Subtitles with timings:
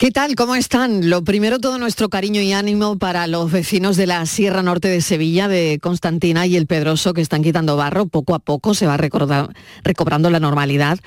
[0.00, 0.34] ¿Qué tal?
[0.34, 1.10] ¿Cómo están?
[1.10, 5.02] Lo primero, todo nuestro cariño y ánimo para los vecinos de la Sierra Norte de
[5.02, 8.06] Sevilla, de Constantina y el Pedroso, que están quitando barro.
[8.06, 10.98] Poco a poco se va recobrando la normalidad.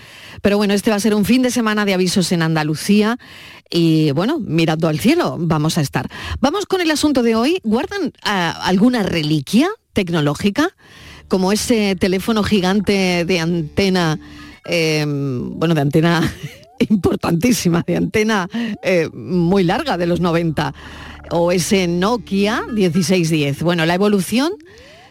[0.44, 3.18] Pero bueno, este va a ser un fin de semana de avisos en Andalucía.
[3.68, 6.07] Y bueno, mirando al cielo, vamos a estar.
[6.39, 7.62] Vamos con el asunto de hoy.
[7.64, 10.70] ¿Guardan ah, alguna reliquia tecnológica?
[11.30, 14.20] Como ese teléfono gigante de antena,
[14.66, 16.31] eh, bueno, de antena
[16.90, 18.50] importantísima, de antena
[18.81, 20.73] eh, muy larga de los 90,
[21.31, 23.64] o ese Nokia 1610.
[23.64, 24.52] Bueno, la evolución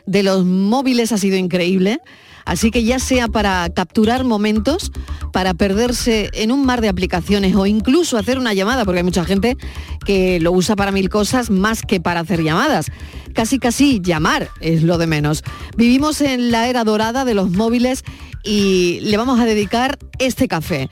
[0.06, 2.00] de los móviles ha sido increíble.
[2.44, 4.90] Así que ya sea para capturar momentos,
[5.32, 9.24] para perderse en un mar de aplicaciones o incluso hacer una llamada, porque hay mucha
[9.24, 9.56] gente
[10.04, 12.86] que lo usa para mil cosas más que para hacer llamadas.
[13.32, 15.44] Casi casi llamar es lo de menos.
[15.76, 18.02] Vivimos en la era dorada de los móviles
[18.42, 20.90] y le vamos a dedicar este café.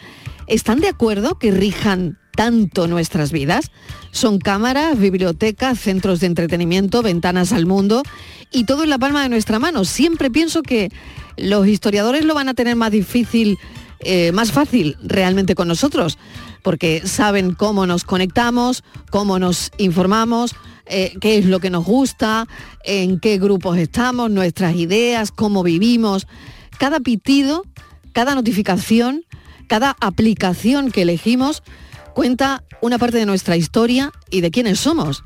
[0.51, 3.71] ¿Están de acuerdo que rijan tanto nuestras vidas?
[4.11, 8.03] Son cámaras, bibliotecas, centros de entretenimiento, ventanas al mundo
[8.51, 9.85] y todo en la palma de nuestra mano.
[9.85, 10.91] Siempre pienso que
[11.37, 13.59] los historiadores lo van a tener más difícil,
[14.01, 16.19] eh, más fácil realmente con nosotros,
[16.63, 20.57] porque saben cómo nos conectamos, cómo nos informamos,
[20.87, 22.49] eh, qué es lo que nos gusta,
[22.83, 26.27] en qué grupos estamos, nuestras ideas, cómo vivimos.
[26.77, 27.63] Cada pitido,
[28.13, 29.25] cada notificación
[29.71, 31.63] cada aplicación que elegimos
[32.13, 35.23] cuenta una parte de nuestra historia y de quiénes somos.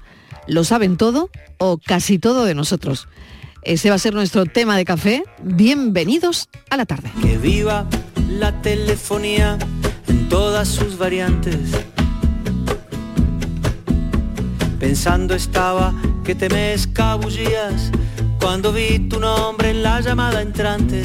[0.47, 3.09] Lo saben todo o casi todo de nosotros.
[3.63, 5.25] Ese va a ser nuestro tema de café.
[5.43, 7.11] Bienvenidos a la tarde.
[7.23, 7.87] Que viva
[8.29, 9.57] la telefonía
[10.09, 11.71] en todas sus variantes.
[14.79, 17.91] Pensando estaba que te me escabullías
[18.39, 21.05] cuando vi tu nombre en la llamada entrante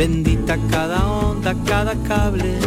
[0.00, 2.58] Bendita cada onda, cada cable.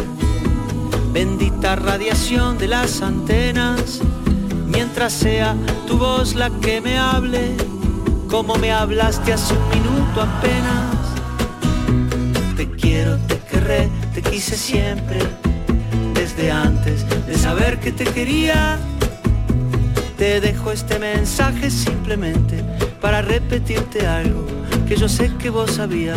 [1.12, 4.00] Bendita radiación de las antenas.
[4.68, 7.56] Mientras sea tu voz la que me hable,
[8.30, 10.94] como me hablaste hace un minuto apenas.
[12.56, 15.18] Te quiero, te querré, te quise siempre.
[16.14, 18.78] Desde antes de saber que te quería,
[20.16, 22.62] te dejo este mensaje simplemente
[23.00, 24.46] para repetirte algo
[24.86, 26.16] que yo sé que vos sabías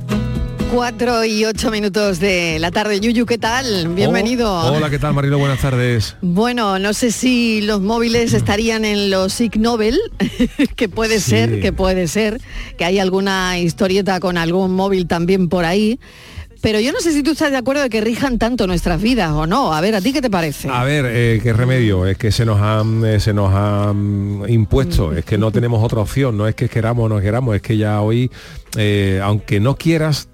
[0.71, 3.01] Cuatro y ocho minutos de la tarde.
[3.01, 3.89] Yuyu, ¿qué tal?
[3.89, 4.49] Bienvenido.
[4.49, 5.37] hola, ¿qué tal, Marilo?
[5.37, 6.15] Buenas tardes.
[6.21, 9.99] Bueno, no sé si los móviles estarían en los Ig Nobel,
[10.77, 12.39] que puede ser, que puede ser,
[12.77, 15.99] que hay alguna historieta con algún móvil también por ahí.
[16.61, 19.31] Pero yo no sé si tú estás de acuerdo de que rijan tanto nuestras vidas
[19.31, 19.73] o no.
[19.73, 20.69] A ver, ¿a ti qué te parece?
[20.69, 22.05] A ver, eh, qué remedio.
[22.05, 25.11] Es que se nos han, eh, se nos han impuesto.
[25.11, 26.37] Es que no tenemos otra opción.
[26.37, 27.55] No es que queramos o no queramos.
[27.55, 28.29] Es que ya hoy,
[28.77, 30.29] eh, aunque no quieras,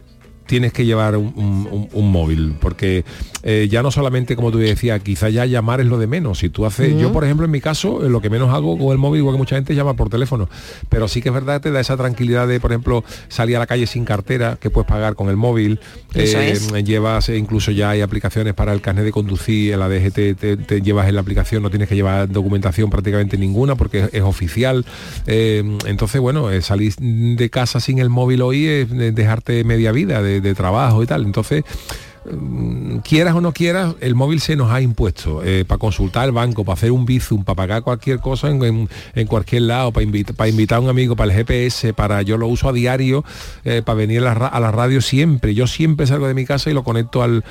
[0.48, 3.04] tienes que llevar un, móvil, porque
[3.44, 6.40] eh, ya no solamente, como tú decías, quizá ya llamar es lo de menos.
[6.40, 8.92] Si tú haces, yo por ejemplo en mi caso, eh, lo que menos hago con
[8.92, 10.50] el móvil, igual que mucha gente llama por teléfono,
[10.90, 13.68] pero sí que es verdad, te da esa tranquilidad de, por ejemplo, salir a la
[13.68, 15.80] calle sin cartera, que puedes pagar con el móvil,
[16.14, 20.82] eh, llevas, incluso ya hay aplicaciones para el carnet de conducir, en la DGT te,
[20.82, 24.86] llevas en la aplicación, no tienes que llevar documentación prácticamente ninguna porque es, oficial.
[25.26, 30.56] entonces, bueno, salir de casa sin el móvil hoy es dejarte media vida de, de
[30.56, 31.24] trabajo y tal.
[31.24, 31.64] Entonces,
[33.04, 36.66] quieras o no quieras, el móvil se nos ha impuesto eh, para consultar el banco,
[36.66, 38.88] para hacer un bizum, para pagar cualquier cosa en,
[39.28, 42.70] cualquier lado, para, para invitar a un amigo, para el GPS, para yo lo uso
[42.70, 43.24] a diario,
[43.64, 45.54] eh, para venir a la, radio siempre.
[45.54, 47.44] Yo siempre salgo de mi casa y lo conecto al,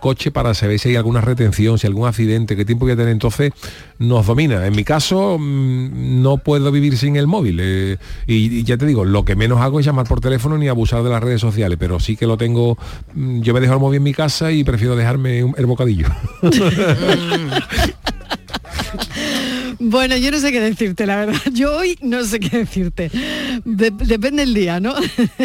[0.00, 3.12] coche para saber si hay alguna retención, si algún accidente, qué tiempo voy a tener.
[3.12, 3.52] Entonces
[3.98, 4.66] nos domina.
[4.66, 7.58] En mi caso mm, no puedo vivir sin el móvil.
[7.60, 11.02] Eh, y, ya te digo, lo que menos hago es llamar por teléfono ni abusar
[11.02, 12.78] de las redes sociales, pero sí que lo tengo,
[13.14, 14.19] mm, yo me dejo el móvil en mi casa
[14.52, 16.08] y prefiero dejarme el bocadillo.
[19.82, 21.40] Bueno, yo no sé qué decirte, la verdad.
[21.52, 23.10] Yo hoy no sé qué decirte.
[23.64, 24.94] depende el día, ¿no?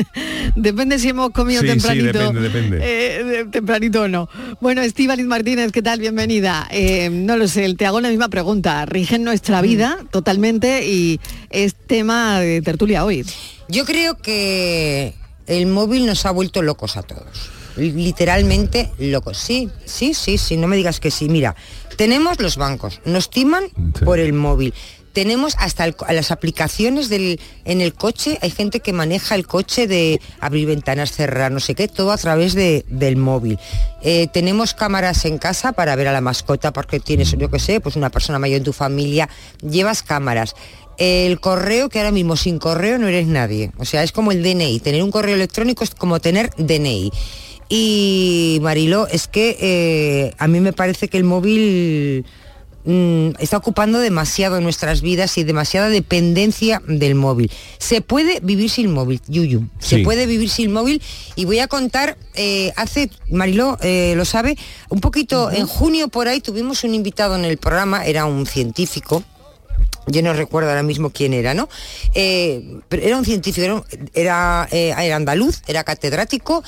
[0.58, 2.34] depende si hemos comido tempranito.
[2.74, 4.28] Eh, tempranito o no.
[4.60, 6.02] Bueno, Estíbaliz Martínez, ¿qué tal?
[6.02, 6.68] Bienvenida.
[6.70, 8.86] Eh, no lo sé, te hago la misma pregunta.
[8.86, 9.64] Rigen nuestra mm.
[9.64, 13.26] vida totalmente y es tema de tertulia hoy.
[13.70, 15.14] Yo creo que
[15.48, 17.55] el móvil nos ha vuelto locos a todos.
[17.78, 19.38] Literalmente locos.
[19.38, 21.30] Sí, sí, sí, sí, no me digas que sí.
[21.30, 21.56] Mira,
[21.98, 23.66] tenemos los bancos, nos timan
[24.04, 24.74] por el móvil.
[25.14, 30.20] Tenemos hasta las aplicaciones del, en el coche, hay gente que maneja el coche de
[30.42, 33.58] abrir ventanas, cerrar, no sé qué, todo a través del móvil.
[34.02, 37.80] Eh, tenemos cámaras en casa para ver a la mascota porque tienes, yo qué sé,
[37.80, 39.30] pues una persona mayor en tu familia,
[39.62, 40.54] llevas cámaras
[40.98, 43.72] el correo, que ahora mismo sin correo no eres nadie.
[43.78, 44.80] O sea, es como el DNI.
[44.80, 47.12] Tener un correo electrónico es como tener DNI.
[47.70, 52.26] Y Marilo, es que eh, a mí me parece que el móvil
[52.86, 57.52] mm, está ocupando demasiado nuestras vidas y demasiada dependencia del móvil.
[57.80, 59.68] Se puede vivir sin móvil, Yuyu.
[59.80, 61.02] Se puede vivir sin móvil
[61.36, 64.58] y voy a contar, eh, hace, Mariló eh, lo sabe,
[64.90, 69.24] un poquito, en junio por ahí tuvimos un invitado en el programa, era un científico,
[70.08, 71.70] yo no recuerdo ahora mismo quién era, ¿no?
[72.14, 76.64] Eh, era un científico, era, eh, era, andaluz, era catedrático.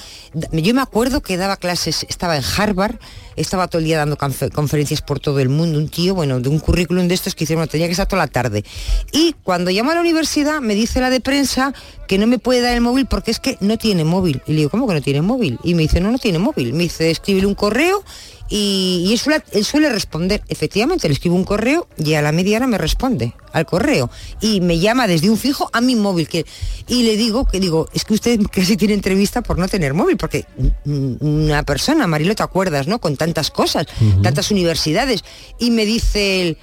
[0.51, 2.95] Yo me acuerdo que daba clases, estaba en Harvard,
[3.35, 6.59] estaba todo el día dando conferencias por todo el mundo, un tío, bueno, de un
[6.59, 8.63] currículum de estos que hicieron, tenía que estar toda la tarde.
[9.11, 11.73] Y cuando llamo a la universidad, me dice la de prensa
[12.07, 14.41] que no me puede dar el móvil porque es que no tiene móvil.
[14.47, 15.59] Y le digo, ¿cómo que no tiene móvil?
[15.63, 16.73] Y me dice, no, no tiene móvil.
[16.73, 18.03] Me dice, escribir un correo
[18.49, 22.77] y, él, suele, responder, efectivamente, le escribo un correo y a la media hora me
[22.77, 24.09] responde al correo
[24.39, 26.45] y me llama desde un fijo a mi móvil que,
[26.87, 30.17] y le digo que digo, es que usted casi tiene entrevista por no tener móvil,
[30.17, 30.45] porque
[30.85, 32.99] una persona, Marilo, te acuerdas, ¿no?
[32.99, 33.87] Con tantas cosas,
[34.23, 35.23] tantas universidades,
[35.59, 36.57] y me dice él,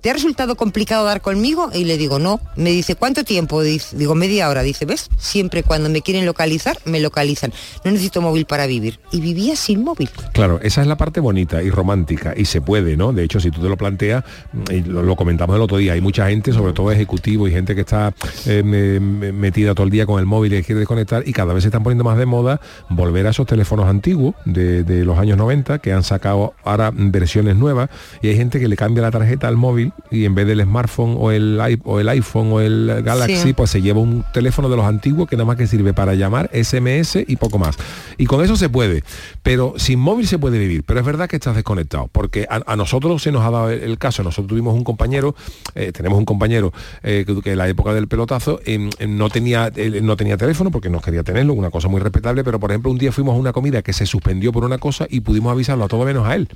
[0.00, 1.70] ¿te ha resultado complicado dar conmigo?
[1.72, 2.40] Y le digo, no.
[2.56, 3.62] Me dice, ¿cuánto tiempo?
[3.62, 4.62] digo, media hora.
[4.62, 5.08] Dice, ¿ves?
[5.18, 7.52] Siempre cuando me quieren localizar, me localizan.
[7.84, 9.00] No necesito móvil para vivir.
[9.12, 10.10] Y vivía sin móvil.
[10.32, 12.34] Claro, esa es la parte bonita y romántica.
[12.36, 13.12] Y se puede, ¿no?
[13.12, 14.24] De hecho, si tú te lo planteas,
[14.70, 17.80] y lo, comentamos el otro día, hay mucha gente, sobre todo ejecutivo y gente que
[17.80, 18.14] está
[18.46, 21.68] eh, metida todo el día con el móvil y quiere desconectar, y cada vez se
[21.68, 25.78] están poniendo más de moda volver a esos teléfonos antiguos de, de los años 90,
[25.78, 27.90] que han sacado ahora versiones nuevas,
[28.22, 29.77] y hay gente que le cambia la tarjeta al móvil
[30.10, 33.82] y en vez del smartphone o el, o el iPhone o el Galaxy, pues se
[33.82, 37.36] lleva un teléfono de los antiguos que nada más que sirve para llamar, SMS y
[37.36, 37.76] poco más.
[38.16, 39.04] Y con eso se puede,
[39.42, 43.22] pero sin móvil se puede vivir, pero es verdad que estás desconectado, porque a, nosotros
[43.22, 45.34] se nos ha dado el, caso, nosotros tuvimos un compañero,
[45.74, 46.72] eh, tenemos un compañero
[47.02, 48.60] eh, que, en la época del pelotazo
[49.06, 49.72] no, tenía,
[50.02, 52.98] no tenía teléfono porque no quería tenerlo, una cosa muy respetable, pero por ejemplo un
[52.98, 55.88] día fuimos a una comida que se suspendió por una cosa y pudimos avisarlo a
[55.88, 56.48] todo menos a él.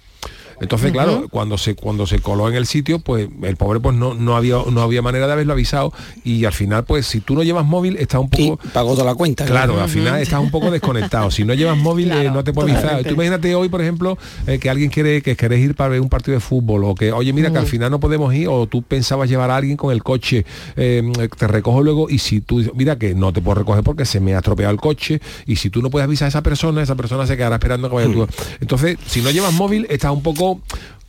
[0.62, 4.14] Entonces, claro, cuando se cuando se coló en el sitio, pues el pobre pues no,
[4.14, 5.92] no había no había manera de haberlo avisado
[6.24, 9.14] y al final pues si tú no llevas móvil está un poco pagó toda la
[9.14, 9.44] cuenta.
[9.44, 11.30] Claro, al final estás un poco desconectado.
[11.30, 13.02] Si no llevas móvil eh, no te puedes avisar.
[13.02, 14.16] Tú imagínate hoy, por ejemplo,
[14.46, 17.12] eh, que alguien quiere que querés ir para ver un partido de fútbol o que
[17.12, 19.92] oye, mira que al final no podemos ir o tú pensabas llevar a alguien con
[19.92, 20.44] el coche,
[20.76, 24.20] em, te recojo luego y si tú mira que no te puedo recoger porque se
[24.20, 26.94] me ha estropeado el coche y si tú no puedes avisar a esa persona, esa
[26.94, 28.26] persona se quedará esperando que vaya tú.
[28.60, 30.51] Entonces, si no llevas móvil, estás un poco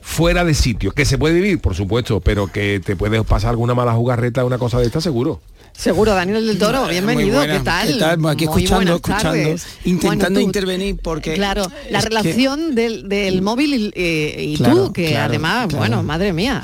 [0.03, 3.73] fuera de sitio, que se puede vivir, por supuesto, pero que te puedes pasar alguna
[3.73, 5.41] mala jugarreta, una cosa de esta, seguro.
[5.75, 8.25] Seguro, Daniel del Toro, bienvenido, ¿qué tal?
[8.27, 11.33] Aquí escuchando, escuchando, intentando intervenir porque...
[11.33, 16.63] Claro, la relación del, móvil y, eh, tú, que además, bueno, madre mía,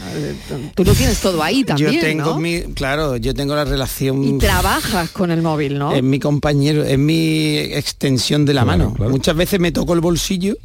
[0.75, 4.23] tú lo tienes todo ahí también, Yo tengo mi, claro, yo tengo la relación...
[4.23, 5.91] Y trabajas con el móvil, ¿no?
[5.91, 8.93] Es mi compañero, es mi extensión de la mano.
[8.99, 10.55] Muchas veces me toco el bolsillo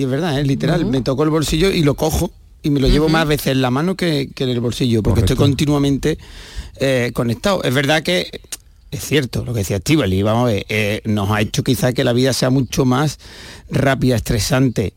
[0.00, 2.30] y es verdad, es literal, me toco el bolsillo y lo cojo
[2.62, 5.36] y me lo llevo más veces en la mano que, en el bolsillo, porque estoy
[5.36, 6.16] continuamente
[6.76, 7.62] eh, conectado.
[7.62, 8.40] Es verdad que
[8.90, 12.02] es cierto lo que decía y vamos a ver, eh, nos ha hecho quizá que
[12.02, 13.18] la vida sea mucho más
[13.70, 14.94] rápida, estresante,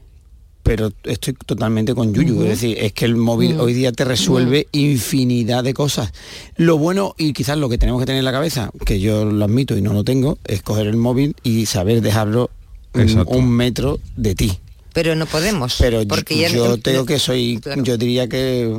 [0.63, 4.67] pero estoy totalmente con Yuyu, es decir, es que el móvil hoy día te resuelve
[4.72, 6.13] infinidad de cosas.
[6.55, 9.43] Lo bueno y quizás lo que tenemos que tener en la cabeza, que yo lo
[9.43, 12.50] admito y no lo tengo, es coger el móvil y saber dejarlo
[13.27, 14.62] un metro de ti
[14.93, 15.75] pero no podemos.
[15.79, 18.71] Pero porque yo, yo tengo que soy, yo diría que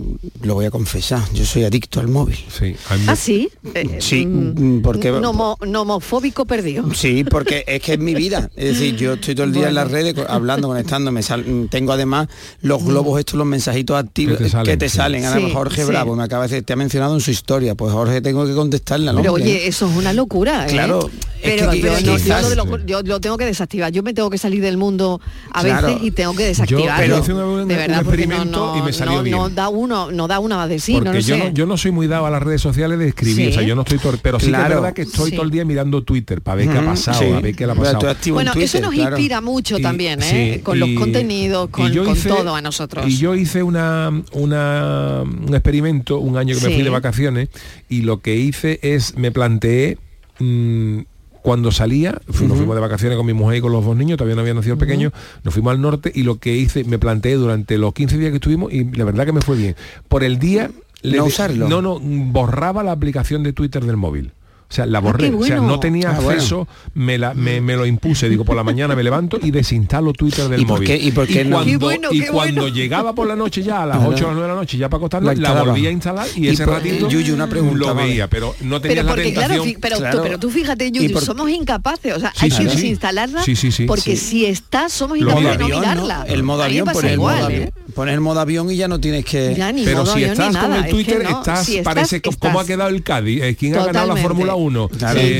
[0.43, 2.39] lo voy a confesar, yo soy adicto al móvil.
[2.57, 2.77] Sí.
[3.09, 3.51] ¿Ah, sí?
[3.75, 5.11] Eh, sí, mm, porque...
[5.11, 6.95] Nomo, nomofóbico perdido.
[6.95, 8.51] Sí, porque es que es mi vida.
[8.55, 11.21] Es decir, yo estoy todo el día en las redes hablando, conectándome.
[11.69, 12.29] tengo además
[12.63, 12.87] los mm.
[12.87, 15.23] globos estos, los mensajitos activos que te salen.
[15.23, 17.75] Que Jorge Bravo me acaba de decir, te ha mencionado en su historia.
[17.75, 19.13] Pues Jorge tengo que contestarle.
[19.17, 20.67] Pero oye, eso es una locura.
[20.67, 20.71] ¿eh?
[20.71, 21.11] Claro.
[21.43, 23.93] Pero, yo, lo, tengo que desactivar.
[23.93, 25.21] Yo me tengo que salir del mundo
[25.53, 27.25] a veces y tengo que desactivarlo.
[27.25, 29.37] Yo de verdad, experimento y me salió bien.
[29.37, 32.07] No da uno, no da una de sí, porque yo, no, yo no soy muy
[32.07, 34.57] dado a las redes sociales de escribir, o sea, yo no estoy pero sí que
[34.57, 37.41] es verdad que estoy todo el día mirando Twitter para ver qué ha pasado, a
[37.41, 38.15] ver qué le ha pasado.
[38.33, 40.61] Bueno, eso nos inspira mucho también, ¿eh?
[40.63, 41.93] con los contenidos, con,
[42.27, 43.07] todo a nosotros.
[43.09, 47.49] Y yo hice una, una un experimento un año que me fui de vacaciones
[47.89, 49.99] y lo que hice es me planteé
[50.39, 51.01] mm,
[51.45, 54.35] cuando salía, nos fuimos de vacaciones con mi mujer y con los dos niños, todavía
[54.35, 57.77] no había nacido pequeño, nos fuimos al norte y lo que hice, me planteé durante
[57.77, 59.77] los 15 días que estuvimos y la verdad que me fue bien.
[60.09, 60.71] Por el día...
[61.03, 61.69] no usarlo.
[61.69, 64.33] No, no, borraba la aplicación de Twitter del móvil.
[64.75, 65.33] O sea, la ah, borré.
[65.33, 68.29] O sea, no tenía ah, acceso, me, la, me, lo impuse.
[68.29, 70.91] Digo, por la mañana me levanto y desinstalo Twitter del móvil.
[71.01, 74.11] ¿Y, por qué cuando, y cuando llegaba por la noche ya, a las 8 o
[74.11, 77.07] las 9 de la noche, ya para acostarme, la, volvía a instalar y, ese ratito
[77.35, 79.75] una pregunta, lo veía, pero no tenía pero la tentación.
[79.81, 82.17] pero, Tú, pero tú fíjate, Yuyu, somos incapaces.
[82.17, 83.45] O sea, hay que desinstalarla
[83.87, 86.25] porque si está, somos incapaces de no mirarla.
[86.27, 87.71] El modo avión, por el modo avión.
[87.95, 89.55] Pones el modo avión y ya no tienes que...
[89.85, 93.43] Pero si estás con el Twitter, estás, parece como ha quedado el Cádiz.
[93.43, 94.91] Eh, ¿Quién ha ganado la Fórmula 1?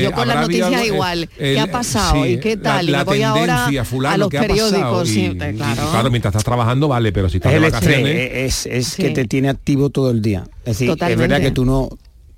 [0.01, 1.29] yo con la noticia igual.
[1.37, 2.25] ¿Qué ha pasado?
[2.25, 2.91] ¿Y qué tal?
[2.91, 5.09] La, y voy ahora a los periódicos.
[5.09, 6.09] claro.
[6.09, 8.31] mientras estás trabajando vale, pero si estás es de vacaciones...
[8.33, 10.47] es, es que te tiene activo todo el día.
[10.65, 11.89] Es decir, es verdad que tú no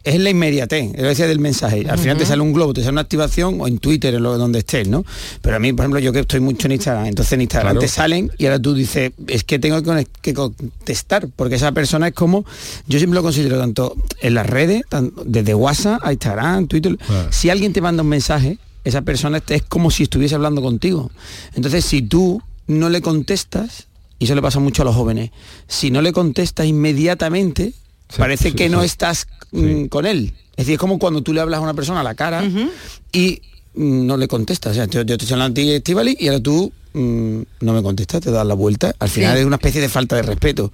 [0.08, 1.86] es la inmediatez, es decía del mensaje.
[1.90, 4.38] Al final te sale un globo, te sale una activación o en Twitter, en lo,
[4.38, 5.04] donde estés, ¿no?
[5.42, 7.90] Pero a mí, por ejemplo, yo que estoy mucho en Instagram, entonces en Instagram te
[7.90, 9.82] salen y ahora tú dices, es que tengo
[10.22, 12.46] que contestar, porque esa persona es como,
[12.88, 14.84] yo siempre lo considero tanto en las redes,
[15.26, 16.98] desde WhatsApp a Instagram, Twitter,
[17.30, 21.12] si alguien te manda un mensaje, esa persona es como si estuviese hablando contigo.
[21.54, 23.88] Entonces, si tú no le contestas,
[24.20, 25.32] y eso le pasa mucho a los jóvenes,
[25.68, 27.74] si no le contestas inmediatamente,
[28.16, 30.34] parece que no estás mm, con él.
[30.52, 32.44] Es decir, es como cuando tú le hablas a una persona a la cara
[33.12, 33.42] y
[33.76, 34.72] mm, no le contestas.
[34.72, 37.84] O sea, yo, te estoy hablando a ti, Estivali, y ahora tú mm, no me
[37.84, 38.96] contestas, te das la vuelta.
[39.00, 40.72] Al final es una especie de falta de respeto.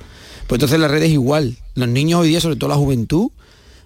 [0.48, 1.58] Pues entonces las redes igual.
[1.76, 3.32] Los niños hoy día, sobre todo la juventud,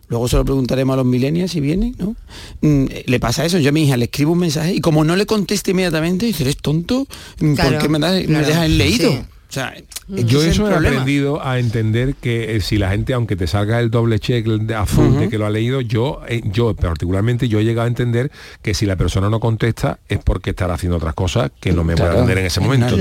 [0.10, 2.16] luego se lo preguntaremos a los millennials si vienen, ¿no?
[2.62, 5.26] le pasa eso, yo a mi hija le escribo un mensaje y como no le
[5.26, 9.12] conteste inmediatamente, dice, eres tonto, ¿por qué me, das, me dejas en leído?
[9.12, 9.74] O sea,
[10.08, 13.92] yo eso he aprendido a entender que eh, si la gente, aunque te salga el
[13.92, 17.66] doble check de azul de que lo ha leído, yo, eh, yo particularmente, yo he
[17.66, 21.52] llegado a entender que si la persona no contesta es porque estará haciendo otras cosas
[21.60, 22.96] que no me voy a atender en ese momento.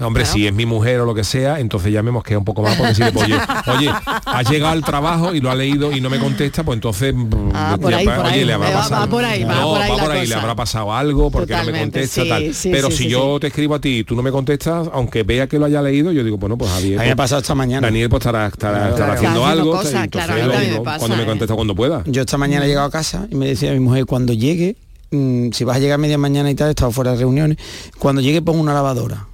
[0.00, 2.62] hombre, si es mi mujer o lo que sea, entonces ya me mosquea un poco
[2.62, 3.90] más porque si le oye, oye,
[4.26, 7.14] ha llegado al trabajo y lo ha leído y no me contesta, pues entonces
[7.54, 9.08] ah, por ahí, oye, le habrá pasado.
[9.08, 12.50] por ahí, no, va por ahí, le habrá pasado algo porque no me contesta tal.
[12.64, 15.58] Pero si yo te escribo a ti y tú no me contestas, aunque vea que
[15.58, 16.98] lo haya leído, yo digo, bueno, pues Javier.
[16.98, 17.86] A mí me ha pasado esta mañana.
[17.86, 19.72] Daniel pues estará, estará, haciendo algo.
[19.72, 21.26] cuando me ¿eh?
[21.26, 22.02] contesta cuando pueda.
[22.06, 24.76] Yo esta mañana he llegado a casa y me decía mi mujer, cuando llegue,
[25.10, 27.58] mm, si vas a llegar media mañana y tal, he estado fuera de reuniones,
[27.98, 29.26] cuando llegue pongo una lavadora.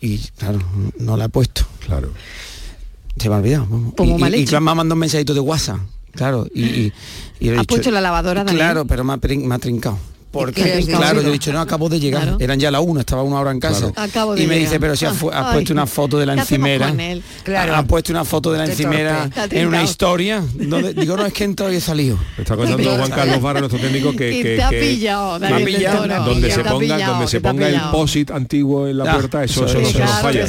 [0.00, 0.60] Y claro,
[0.98, 1.62] no la he puesto.
[1.86, 2.10] Claro.
[3.18, 3.66] Se me ha olvidado.
[3.98, 5.80] Y, y, y, me ha mandado un mensajito de WhatsApp.
[6.12, 6.92] Claro, y,
[7.38, 8.56] y, ¿Ha puesto la lavadora, Daniel?
[8.58, 9.98] Claro, pero me ha, me ha trincado.
[10.30, 12.36] Porque, claro, yo he dicho, no, acabo de llegar.
[12.38, 13.92] Eran ya la una, estaba una hora en casa.
[14.36, 16.94] y me dice, pero si has, puesto una foto de la encimera.
[17.42, 17.74] Claro.
[17.74, 20.42] Has puesto una foto de la encimera en una historia.
[20.54, 22.18] Donde, digo, no, es que entrado y he salido.
[22.38, 27.06] está contando Juan Carlos Barra, nuestro técnico, que, que, te ha pillado, donde se ponga,
[27.06, 30.46] donde se ponga el POSIT antiguo en la puerta, eso, eso, no falla.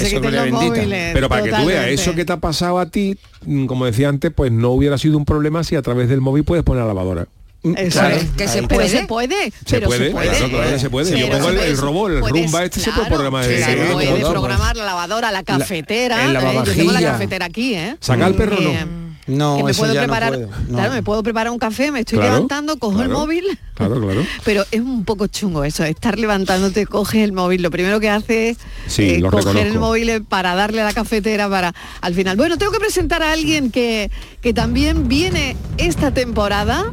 [1.14, 4.10] Pero para que tú veas, eso que te ha pasado a ti, mm, como decía
[4.10, 6.88] antes, pues no hubiera sido un problema si a través del móvil puedes poner la
[6.88, 7.28] lavadora.
[7.62, 11.20] Claro, que se puede, se puede, se puede, se puede, se puede.
[11.20, 13.46] Yo pongo el, el robot, el rumba este se puede programar.
[13.46, 16.28] Se puede programar la lavadora, la cafetera.
[16.28, 16.62] La, ¿eh?
[16.66, 17.98] Yo tengo la cafetera aquí, ¿eh?
[18.00, 19.12] Saca el perro, no.
[19.28, 23.02] No, que me puedo preparar, claro, me puedo preparar un café, me estoy levantando, cojo
[23.04, 23.46] el móvil.
[23.76, 24.26] Claro, claro.
[24.44, 28.50] Pero es un poco chungo eso, estar levantándote, coges el móvil, lo primero que hace
[28.50, 28.58] es
[28.98, 32.36] eh, coger el móvil para darle a la cafetera para al final.
[32.36, 34.10] Bueno, tengo que presentar a alguien que,
[34.42, 36.92] que también viene esta temporada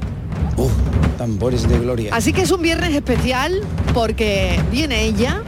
[1.16, 2.14] tambores de gloria.
[2.14, 3.60] Así que es un viernes especial
[3.94, 5.42] porque viene ella.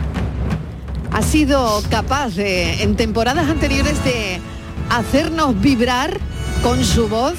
[1.12, 4.40] Ha sido capaz de, en temporadas anteriores, de
[4.90, 6.19] hacernos vibrar
[6.62, 7.35] con su voz,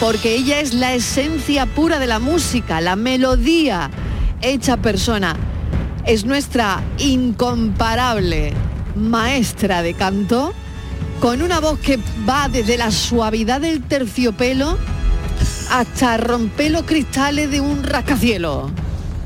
[0.00, 3.90] porque ella es la esencia pura de la música, la melodía
[4.40, 5.36] hecha persona.
[6.04, 8.52] es nuestra incomparable
[8.96, 10.52] maestra de canto,
[11.20, 11.98] con una voz que
[12.28, 14.76] va desde la suavidad del terciopelo
[15.72, 18.70] hasta romper los cristales de un rascacielos.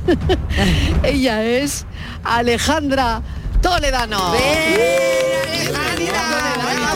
[1.03, 1.85] Ella es
[2.23, 3.21] Alejandra
[3.61, 4.35] Toledano.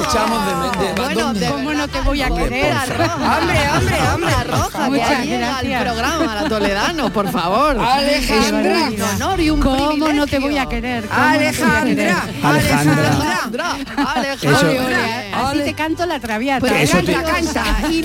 [0.01, 0.53] Escuchamos de,
[0.87, 2.73] de, Bueno, de ¿Cómo no te voy a querer?
[2.75, 4.35] Hombre, hombre, hombre.
[4.45, 5.83] Roja, que Muchas ha llegado al gracias.
[5.83, 7.79] programa, la Toledano, por favor.
[7.81, 8.89] Alejandra.
[8.89, 9.79] Un honor y un ¿Cómo
[10.13, 10.41] no te privilegio.
[10.41, 11.05] voy a querer?
[11.09, 12.15] ¿Cómo no te voy a querer?
[12.43, 13.15] Alejandra.
[13.23, 13.77] Alejandra.
[14.15, 16.61] Alejandra, Así te canto la traviata.
[16.61, 17.65] Pues Eso te- canta, canta,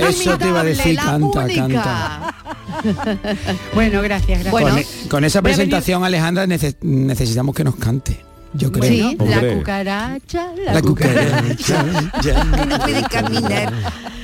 [0.09, 2.33] eso te iba a decir, canta, única.
[3.73, 4.51] Bueno, gracias, gracias.
[4.51, 8.23] Bueno, con, e- con esa presentación, Alejandra, nece- necesitamos que nos cante.
[8.57, 8.83] Yo creo.
[9.09, 9.17] Sí.
[9.19, 11.83] la cucaracha, la, La cucaracha.
[11.83, 12.43] cucaracha.
[12.67, 13.73] No puede caminar.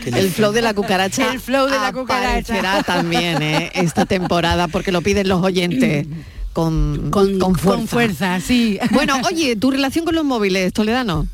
[0.06, 1.32] El flow de la cucaracha.
[1.34, 2.84] El flow de la cucaracha.
[2.84, 3.72] también ¿eh?
[3.76, 6.08] esta temporada porque lo piden los oyentes
[6.54, 7.78] con, Con, con fuerza.
[7.80, 8.80] con fuerza, sí.
[8.92, 11.28] Bueno, oye, tu relación con los móviles, Toledano,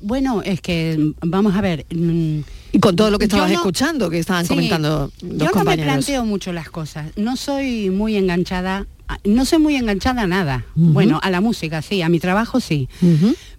[0.00, 1.84] Bueno, es que, vamos a ver...
[1.90, 2.38] mm,
[2.72, 5.38] y con todo lo que Yo estabas no- escuchando, que estaban Sí, comentando los Yo
[5.38, 5.92] no me compañeros.
[5.92, 7.06] planteo mucho las cosas.
[7.16, 8.86] No soy muy enganchada,
[9.24, 10.64] no soy muy enganchada a nada.
[10.74, 12.88] Bueno, a la música sí, a mi trabajo sí.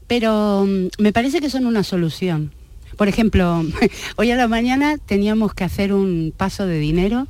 [0.07, 2.51] Pero mm, me parece que son una solución.
[2.97, 3.63] Por ejemplo,
[4.17, 7.27] hoy a la mañana teníamos que hacer un paso de dinero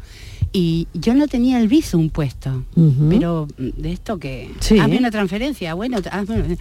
[0.54, 2.64] y yo no tenía el Bizum puesto.
[3.10, 4.50] Pero mm, de esto que...
[4.60, 4.80] Sí.
[4.80, 6.58] Hazme una transferencia, bueno, hazme-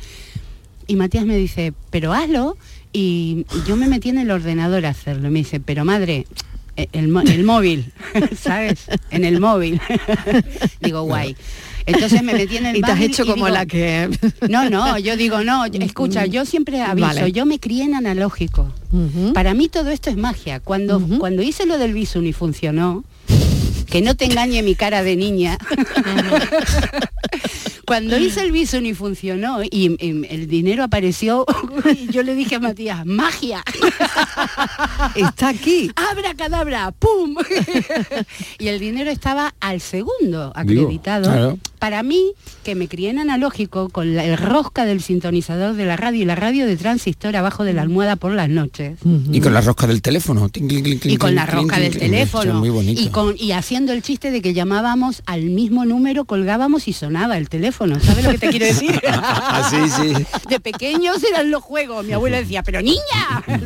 [0.86, 2.56] Y Matías me dice, pero hazlo.
[2.92, 5.28] Y yo me metí en el ordenador a hacerlo.
[5.28, 6.26] Y me dice, pero madre,
[6.92, 7.92] el, mo- el móvil,
[8.40, 8.86] ¿sabes?
[9.10, 9.80] En el móvil.
[10.80, 11.36] digo, guay.
[11.86, 14.08] Entonces me metí en el Y te has hecho como digo, la que...
[14.48, 17.32] no, no, yo digo, no, yo- escucha, yo siempre aviso, Vale.
[17.32, 18.72] yo me crié en analógico.
[19.34, 20.60] Para mí todo esto es magia.
[20.60, 23.04] Cuando, cuando hice lo del Bizum y funcionó,
[23.90, 25.58] que no te engañe mi cara de niña.
[27.86, 31.44] Cuando hice el Bizum y funcionó y, y el dinero apareció,
[31.92, 33.64] y yo le dije a Matías, magia,
[35.16, 35.90] Está aquí.
[35.96, 37.34] abra cadabra, pum.
[38.60, 41.24] y el dinero estaba al segundo Digo, acreditado.
[41.24, 41.58] claro.
[41.80, 42.32] Para mí,
[42.62, 46.24] que me crié en analógico con la- el rosca del sintonizador de la radio y
[46.26, 48.98] la radio de transistor abajo de la almohada por las noches.
[49.32, 50.48] Y con la rosca del teléfono.
[50.54, 53.00] Y con la rosca del teléfono Muy bonito.
[53.00, 57.38] y con y haciendo el chiste de que llamábamos al mismo número colgábamos y sonaba
[57.38, 59.00] el teléfono ¿sabes lo que te quiero decir?
[59.12, 60.26] Ah, sí, sí.
[60.48, 63.00] de pequeños eran los juegos mi abuela decía pero niña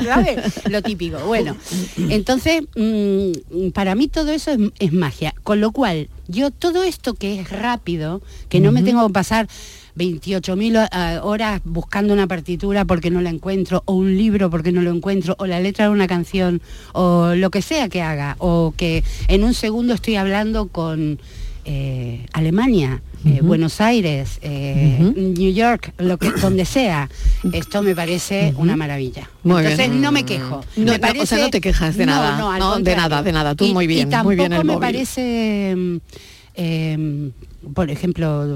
[0.05, 0.69] ¿sabes?
[0.69, 1.57] lo típico bueno
[1.97, 7.15] entonces mm, para mí todo eso es, es magia con lo cual yo todo esto
[7.15, 9.49] que es rápido que no me tengo que pasar
[9.97, 14.83] 28.000 ah, horas buscando una partitura porque no la encuentro, o un libro porque no
[14.83, 16.61] lo encuentro, o la letra de una canción,
[16.93, 21.19] o lo que sea que haga, o que en un segundo estoy hablando con
[21.65, 27.09] eh, Alemania, eh, Buenos Aires, eh, New York, lo que, donde sea.
[27.55, 29.31] Esto me parece una maravilla.
[29.45, 30.03] Muy Entonces bien.
[30.03, 30.63] no me quejo.
[30.77, 33.55] No, Me no, o sea, no te quejas de nada, no, de nada, de nada.
[33.55, 34.81] Tú Y- muy bien, y muy bien el me móvil.
[34.81, 35.75] parece...
[35.75, 35.97] mm,
[36.57, 37.31] eh,
[37.75, 38.47] por ejemplo,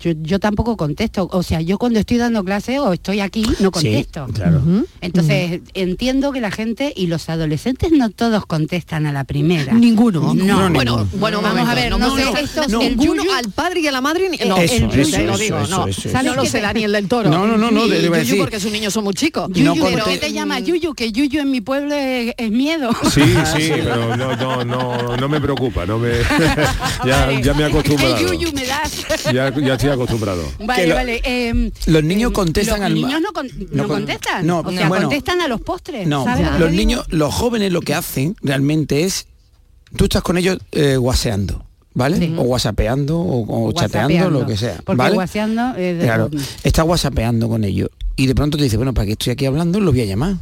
[0.00, 1.28] yo, yo tampoco contesto.
[1.32, 4.26] O sea, yo cuando estoy dando clase o estoy aquí, no contesto.
[4.26, 4.58] Sí, claro.
[4.58, 4.86] Ujú.
[5.00, 9.72] Entonces, entiendo que la gente y los adolescentes no todos contestan a la primera.
[9.74, 10.34] Ninguno.
[10.34, 11.08] No, bueno, ninguno.
[11.18, 13.86] bueno, Vamos a ver, no, no sé, esto- no, el ninguno yuyu- al padre y
[13.86, 15.86] a la madre ni, no, Eso, eso, eso, te lo eso, digo, eso, no.
[15.88, 16.22] eso, eso.
[16.22, 17.30] no lo sé Daniel del Toro.
[17.30, 18.38] No, no, no, no, Ni Yuyu decir.
[18.38, 19.48] porque sus niños son muy chicos.
[19.50, 20.94] No Yuyu, ¿por conte- qué te llama Yuyu?
[20.94, 22.90] Que Yuyu en mi pueblo es, es miedo.
[23.12, 23.20] Sí,
[23.56, 26.10] sí, pero no, no, no, no me preocupa, no me
[27.06, 28.16] ya, ya me he acostumbrado.
[28.54, 29.24] ¿Qué Yuyu me das?
[29.32, 30.42] Ya, ya estoy acostumbrado.
[30.60, 31.20] Vale, lo- vale.
[31.24, 34.46] em, los niños em, contestan los al- niños no, con- no no con- contestan.
[34.46, 35.06] no, o sea, bueno.
[35.08, 36.06] contestan a los postres.
[36.06, 36.80] No, ¿sabes lo que los digo?
[36.80, 39.26] niños, los jóvenes lo que hacen realmente es,
[39.96, 41.64] tú estás con ellos eh, guaseando,
[41.94, 42.18] ¿vale?
[42.18, 42.34] Sí.
[42.36, 44.80] O whatsappeando o, o chateando, lo que sea.
[44.84, 45.16] Porque ¿vale?
[45.16, 46.30] whatsappeando es de- Claro,
[46.62, 49.80] estás whatsappeando con ellos y de pronto te dice, bueno, para que estoy aquí hablando,
[49.80, 50.36] lo voy a llamar.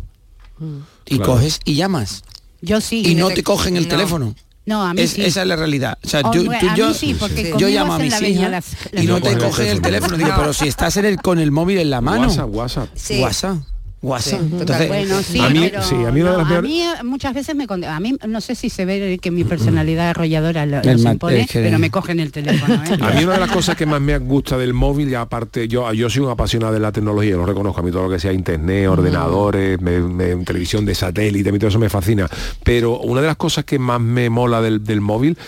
[1.07, 1.33] Y Claro.
[1.33, 2.23] coges y llamas.
[2.61, 3.03] Yo sí.
[3.05, 3.89] Y no te- te cogen el no.
[3.89, 4.35] teléfono.
[4.65, 5.23] No, a mí Es- sí.
[5.25, 5.99] Esa es la realidad.
[6.05, 8.11] O sea, Oh, yo, bueno, tú- a yo, mí sí, porque yo llamo a mis
[8.13, 10.17] la hijas las- y las no No te cogen el teléfono.
[10.17, 12.29] Digo, pero si estás en el, con el móvil en la mano.
[12.29, 12.89] WhatsApp, WhatsApp.
[12.95, 13.21] Sí.
[13.21, 13.57] WhatsApp.
[14.03, 14.41] WhatsApp.
[14.41, 16.61] Sí, Entonces, Bueno, sí, A mí- pero sí, a mí una de las no, a
[16.61, 20.11] peores- mí, muchas veces me a mí no sé si se ve que mi personalidad
[20.11, 22.75] arrolladora lo, ma- impone, es que- pero me cogen el teléfono.
[22.75, 22.79] ¿eh?
[23.01, 25.93] A mí una de las cosas que más me gusta del móvil, y aparte, yo,
[25.93, 28.33] yo soy un apasionado de la tecnología, lo reconozco, a mí todo lo que sea
[28.33, 32.29] internet, ordenadores, me- me- televisión de satélite, a mí todo eso me fascina.
[32.65, 35.39] Pero una de las cosas que más me mola del, del móvil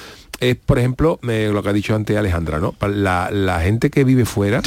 [0.40, 2.74] es, por ejemplo, lo que ha dicho antes Alejandra, ¿no?
[2.86, 4.62] La, la gente que vive fuera,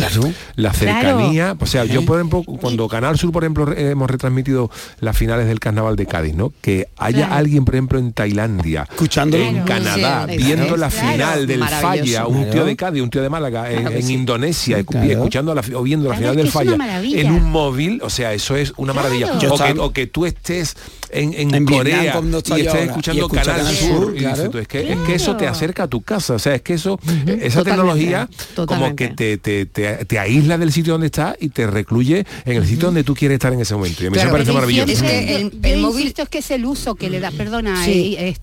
[0.56, 5.18] la cercanía, o sea, yo por ejemplo, cuando Canal Sur, por ejemplo, hemos retransmitido las
[5.18, 6.54] finales del carnaval de Cádiz, ¿no?
[6.62, 12.28] Que haya alguien, por ejemplo, en Tailandia, escuchando en Canadá, viendo la final del Falla,
[12.28, 16.16] un tío de Cádiz, un tío de Málaga, en, Indonesia, escuchando la, o viendo la
[16.16, 19.32] final del Falla, en un móvil, o sea, eso es una maravilla.
[19.80, 20.76] O que, tú estés
[21.12, 25.88] en, Corea y estés escuchando Canal, Sur, es, que, es que eso te acerca a
[25.88, 30.58] tu casa, o sea, es que eso, esa tecnología como que te, te, te, aísla
[30.58, 33.62] del sitio donde estás y te recluye en el sitio donde tú quieres estar en
[33.62, 34.04] ese momento.
[34.04, 34.92] Y a mí me parece maravilloso.
[34.92, 36.14] Es que el, móvil...
[36.16, 38.16] es que es el uso que le da, perdona, sí.
[38.18, 38.36] Eh,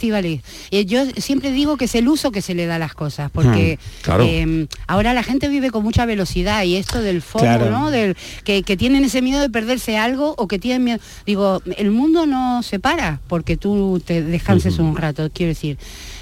[0.70, 3.30] eh, yo siempre digo que es el uso que se le da a las cosas,
[3.30, 7.90] porque hmm, em, ahora la gente vive con mucha velocidad y esto del fondo, ¿no?
[7.90, 10.98] Del, que, que tienen ese miedo de perderse algo o que tienen miedo.
[11.26, 15.78] Digo, el mundo no se para porque tú te descanses un rato, quiero decir.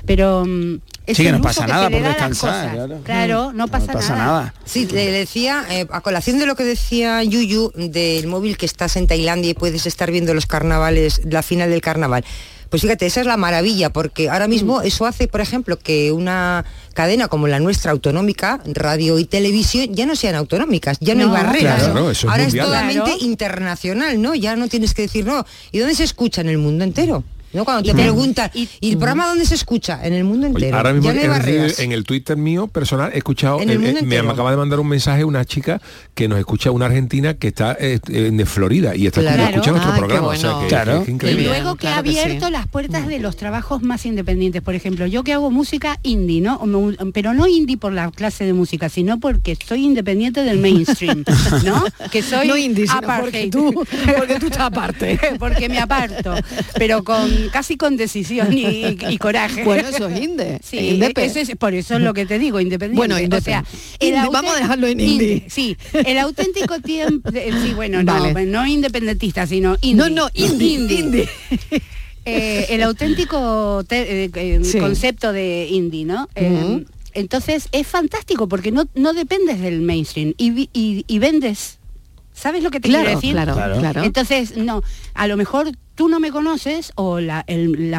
[0.07, 3.01] Pero mm, sí, que no pasa nada por descansar.
[3.05, 3.53] Claro.
[3.53, 4.55] no pasa, nada.
[4.65, 8.97] Sí, le decía, eh, a colación de lo que decía Yuyu, del móvil que estás
[8.97, 12.25] en Tailandia y puedes estar viendo los carnavales, la final del carnaval.
[12.73, 14.87] Pues fíjate, esa es la maravilla, porque ahora mismo mm.
[14.87, 20.07] eso hace, por ejemplo, que una cadena como la nuestra autonómica, radio y televisión, ya
[20.07, 21.83] no sean autonómicas, ya no, hay barreras.
[21.83, 24.35] ahora es totalmente internacional, ¿no?
[24.35, 27.25] Ya no tienes que decir, no, ¿y dónde se escucha en el mundo entero?
[27.53, 27.65] ¿No?
[27.65, 30.01] Cuando te preguntan, ¿y, el programa dónde se escucha?
[30.03, 30.77] En el mundo entero.
[30.77, 34.81] ahora mismo en el Twitter mío personal he escuchado, eh, eh, me acaba de mandar
[34.81, 35.81] un mensaje una chica
[36.15, 40.67] que nos escucha, una argentina que está eh, de Florida y está escuchando nuestro programa.
[40.69, 41.05] claro.
[41.07, 44.63] Y luego que ha abierto las puertas de los trabajos más independientes.
[44.63, 46.61] Por ejemplo, yo que hago música indie, ¿no?
[47.13, 51.25] Pero no indie por la clase de música, sino porque soy independiente del mainstream,
[51.65, 51.85] ¿no?
[52.11, 52.87] Que soy no indie,
[53.21, 53.73] porque tú,
[54.17, 55.19] porque tú estás aparte.
[55.39, 56.35] porque me aparto.
[56.75, 59.65] Pero con casi con decisión y, coraje.
[59.73, 60.61] Bueno, eso es inde.
[60.63, 61.01] Sí,
[61.59, 63.15] por eso es lo que te digo, independiente.
[63.15, 63.65] Bueno, o sea,
[64.31, 65.45] vamos a dejarlo en indie.
[65.49, 69.95] Sí, el auténtico tiempo, sí, bueno, no, no independentista, sino indie.
[69.95, 71.29] No, no, indie.
[72.25, 76.29] Eh, el auténtico eh, eh, concepto de indie, ¿no?
[77.15, 81.81] entonces es fantástico porque no, no dependes del mainstream y, y vendes
[82.33, 83.33] ¿Sabes lo que te quiero decir?
[83.33, 84.03] Claro, claro.
[84.03, 84.83] Entonces, no,
[85.15, 87.45] a lo mejor tú no me conoces o la,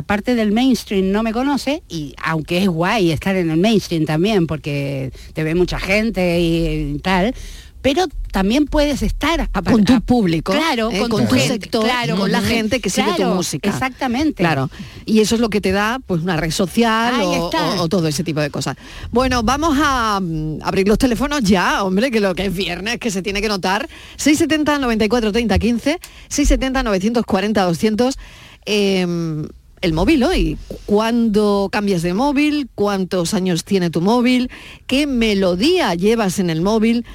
[0.05, 4.47] parte del mainstream no me conoce y aunque es guay estar en el mainstream también
[4.47, 7.35] porque te ve mucha gente y tal,
[7.81, 11.07] pero también puedes estar con tu público, claro, ¿eh?
[11.07, 13.69] con, tu sector, claro, con la gente que sigue tu música.
[13.69, 14.41] Exactamente.
[14.41, 14.71] Claro.
[15.05, 18.41] Y eso es lo que te da pues una red social o, todo ese tipo
[18.41, 18.75] de cosas.
[19.11, 23.11] Bueno, vamos a mm, abrir los teléfonos ya, hombre, que lo que es viernes, que
[23.11, 23.87] se tiene que notar.
[24.17, 28.17] 670 94 30 15, 670 940 200
[28.65, 30.57] el móvil hoy.
[30.87, 32.67] ¿Cuándo cambias de móvil?
[32.73, 34.49] ¿Cuántos años tiene tu móvil?
[34.87, 37.05] ¿Qué melodía llevas en el móvil?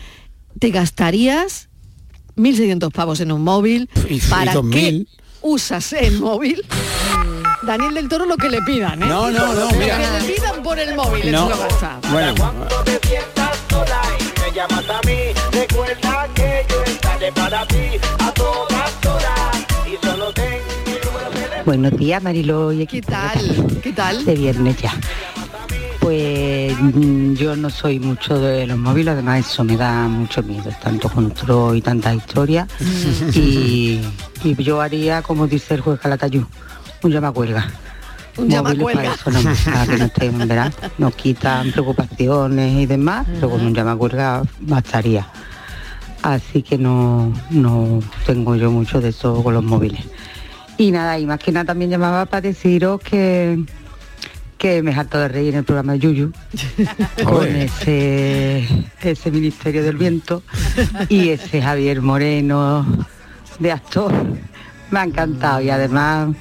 [0.59, 1.69] Te gastarías
[2.37, 3.89] 1.600 pavos en un móvil.
[4.31, 5.07] ¿Para qué
[5.43, 6.65] usas el móvil?
[7.63, 9.07] Daniel del Toro lo que le pidan, ¿eh?
[9.07, 9.99] No, no, no, mira.
[9.99, 11.47] Lo que le pidan por el móvil, no.
[11.47, 12.01] eso lo gasta.
[12.11, 12.35] Bueno.
[12.37, 15.19] Cuando te sientas sola y me llamas a mí,
[15.53, 21.65] recuerda que yo estaré para ti a todas horas y solo tengo...
[21.65, 22.71] Buenos días, Marilo.
[22.89, 23.81] ¿Qué tal?
[23.83, 24.25] ¿Qué tal?
[24.25, 24.95] De viernes ya.
[26.09, 30.71] Pues mm, yo no soy mucho de los móviles, además eso me da mucho miedo,
[30.83, 32.67] tanto control y tanta historia.
[33.35, 34.01] y,
[34.57, 36.47] yo haría, como dice el juez Calatayú,
[37.03, 37.69] un llama cuelga.
[38.39, 39.17] Un llama cuelga.
[39.23, 40.73] Para que no estén, ¿verdad?
[40.97, 45.29] Nos quitan preocupaciones y demás, pero con un llama cuelga bastaría.
[46.23, 50.01] Así que no, no tengo yo mucho de eso con los móviles.
[50.79, 53.63] Y nada, y más que nada también llamaba para deciros que
[54.59, 56.33] que me harto de reír en el programa de Yuyu
[57.25, 58.67] con ese,
[59.01, 60.43] ese Ministerio del Viento
[61.09, 62.85] y ese Javier Moreno
[63.59, 64.13] de actor.
[64.91, 66.35] Me ha encantado y además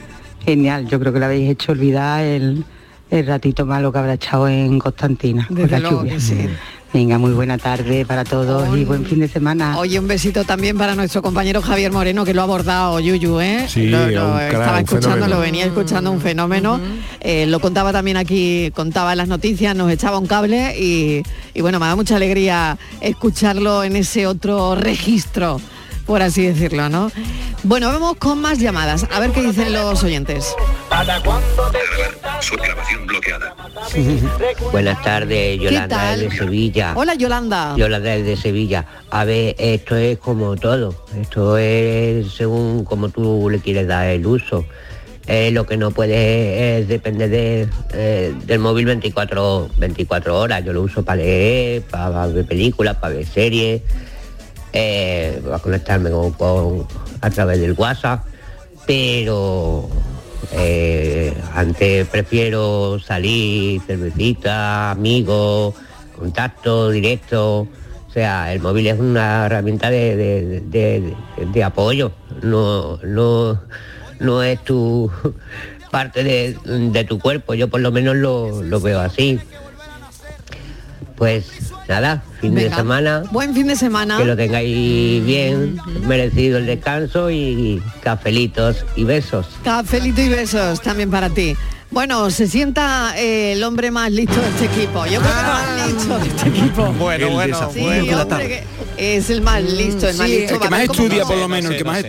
[0.44, 0.88] genial.
[0.88, 2.66] Yo creo que le habéis hecho olvidar el,
[3.10, 5.46] ratito malo que habrá echado en Constantina.
[5.50, 6.50] Desde luego que sí.
[6.94, 9.78] Venga, muy buena tarde para todos y buen fin de semana.
[9.78, 13.66] Oye, un besito también para nuestro compañero Javier Moreno, que lo ha abordado Yuyu, ¿eh?
[13.68, 16.80] Sí, estaba escuchando, lo venía escuchando un fenómeno.
[17.20, 21.24] Eh, lo contaba también aquí, contaba en las noticias, nos echaba un cable y,
[21.54, 25.60] y bueno, me da mucha alegría escucharlo en ese otro registro
[26.08, 27.12] por así decirlo, ¿no?
[27.64, 30.56] Bueno, vamos con más llamadas, a ver qué dicen los oyentes.
[34.72, 36.94] Buenas tardes, Yolanda de Sevilla.
[36.96, 37.76] Hola, Yolanda.
[37.76, 38.86] Yolanda de Sevilla.
[39.12, 40.96] A ver, esto es como todo.
[41.20, 44.66] Esto es según como tú le quieres dar el uso.
[45.28, 50.64] Eh, lo que no puede es depender de, eh, del móvil 24, 24 horas.
[50.64, 53.82] Yo lo uso para leer, para ver películas, para ver series,
[54.74, 56.86] eh, para conectarme con,
[57.22, 58.24] a través del WhatsApp.
[58.86, 59.90] Pero
[60.54, 65.74] eh, antes prefiero salir, cervecita, amigos,
[66.18, 67.68] contacto directo.
[68.08, 71.14] O sea, el móvil es una herramienta de, de-
[71.46, 73.62] de- apoyo, no, no,
[74.20, 75.12] no es tu
[75.92, 79.40] parte de, de tu cuerpo, yo por lo menos lo, lo veo así.
[81.18, 81.46] Pues
[81.90, 84.18] nada, fin de semana, Buen fin de semana.
[84.20, 89.48] que lo tengáis bien, merecido el descanso y cafelitos y besos.
[89.64, 91.56] Cafelito y besos también para ti.
[91.90, 95.06] Bueno, se sienta eh, el hombre más listo de este equipo.
[95.08, 96.94] Yo creo que el más listo de este equipo.
[97.00, 98.22] Bueno, bueno, Sí, bueno.
[98.22, 98.66] hombre,
[98.98, 100.54] que es el más listo, el más Sí, listo.
[100.56, 101.28] el que más estudia no.
[101.28, 102.08] por lo menos, el sé, que no más sé.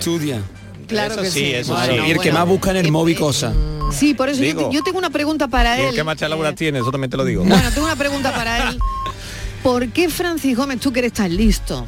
[0.87, 1.15] Claro estudia.
[1.15, 1.55] Eso que sí, sí.
[1.55, 2.09] eso Bueno, sí.
[2.09, 3.55] y el que más busca en el móvil cosas.
[3.93, 4.69] Sí, por eso yo, Digo.
[4.69, 5.95] te- yo tengo una pregunta para Y él.
[5.95, 7.45] que más laura Eh, tiene, eso también te lo digo.
[7.45, 8.79] Bueno, tengo una pregunta para él.
[9.63, 11.85] ¿Por qué Francis Gómez, tú que eres tan listo?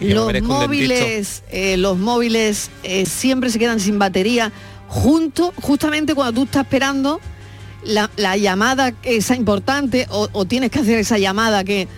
[0.00, 4.52] Me Los móviles, eh, los móviles eh, siempre se quedan sin batería
[4.88, 7.20] junto, justamente cuando tú estás esperando
[7.84, 11.88] la, la llamada esa importante o, o tienes que hacer esa llamada que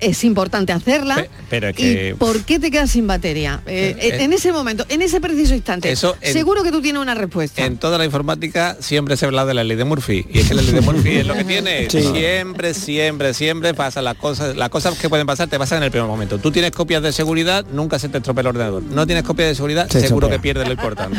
[0.00, 1.16] es importante hacerla.
[1.16, 3.60] Pe- pero es ¿Y que- por qué te quedas sin batería?
[3.66, 5.90] Eh, Eh, en ese momento, en ese preciso instante.
[5.90, 7.64] Eso en- seguro que tú tienes una respuesta.
[7.64, 10.54] En toda la informática siempre se habla de la ley de Murphy y es que
[10.54, 11.88] la ley de Murphy es lo que tiene.
[11.90, 12.02] Sí.
[12.02, 15.90] Siempre, siempre, siempre pasa las cosas, las cosas que pueden pasar te pasan en el
[15.90, 16.38] primer momento.
[16.38, 18.82] Tú tienes copias de seguridad, nunca se te estropea el ordenador.
[18.82, 21.18] No tienes copias de seguridad, Se seguro que pierdes lo importante.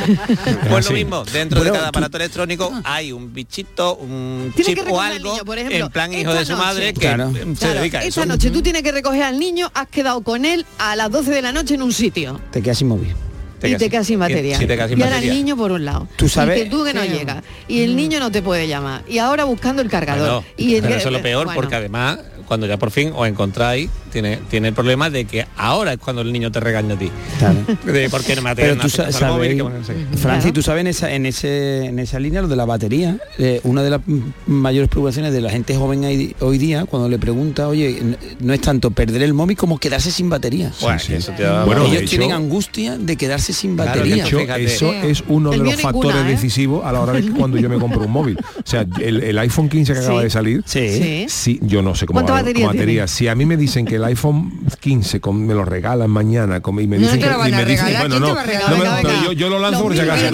[0.69, 0.93] pues Sí.
[0.93, 5.31] lo mismo, dentro de cada tú- aparato electrónico hay un bichito, un chip o algo
[5.33, 7.31] niño, por ejemplo, en plan hijo de su madre que Claro.
[7.33, 8.21] se Claro, dedica a eso.
[8.29, 11.41] Noche tú tienes que recoger al niño, has quedado con él a las 12 de
[11.41, 12.39] la noche en un sitio.
[12.51, 13.13] Te quedas sin móvil.
[13.61, 14.57] y te quedas sin batería.
[14.57, 15.33] Sí, te quedas sin y ahora batería.
[15.33, 16.07] el niño por un lado.
[16.15, 17.09] Tú sabes- Y que tú que no Sí.
[17.09, 17.43] llegas.
[17.67, 19.03] Y el niño no te puede llamar.
[19.05, 20.43] Y ahora buscando el cargador.
[20.43, 21.59] Bueno, y el- pero eso es lo peor bueno.
[21.59, 25.93] porque además cuando ya por fin os encontráis tiene, tiene el problema de que ahora
[25.93, 27.09] es cuando el niño te regaña a ti.
[27.37, 27.55] Claro.
[27.85, 30.17] De por qué no me Pero tú sa- móvil, sabes, que bueno, no sé qué.
[30.17, 33.61] Francis, tú sabes en esa, en, ese, en esa línea lo de la batería, eh,
[33.63, 34.01] una de las
[34.47, 38.01] mayores preocupaciones de la gente joven hoy, hoy día, cuando le pregunta, oye,
[38.39, 40.71] no es tanto perder el móvil como quedarse sin batería.
[40.81, 41.13] Bueno, sí.
[41.13, 44.23] eso te da- Bueno, de Ellos hecho- tienen angustia de quedarse sin Claro, batería.
[44.23, 44.63] De hecho, Fíjate.
[44.65, 46.29] eso es uno El de los ninguna, factores ¿eh?
[46.29, 48.37] decisivos a la hora de que cuando yo me compro un móvil.
[48.39, 50.89] O sea, el, el iPhone 15 que acaba de salir, Sí.
[50.89, 51.25] Sí.
[51.29, 53.07] Sí, yo no sé cómo ¿Cuánta va- batería?
[53.07, 56.79] Si a mí me dicen que el iPhone 15 con- me lo regalan mañana con-
[56.81, 58.19] y me No dicen te que lo van y a me dicen, bueno, ¿quién te
[58.19, 58.27] no,
[58.69, 59.23] no me- venga.
[59.25, 60.25] yo, yo lo lanzo por si acaso.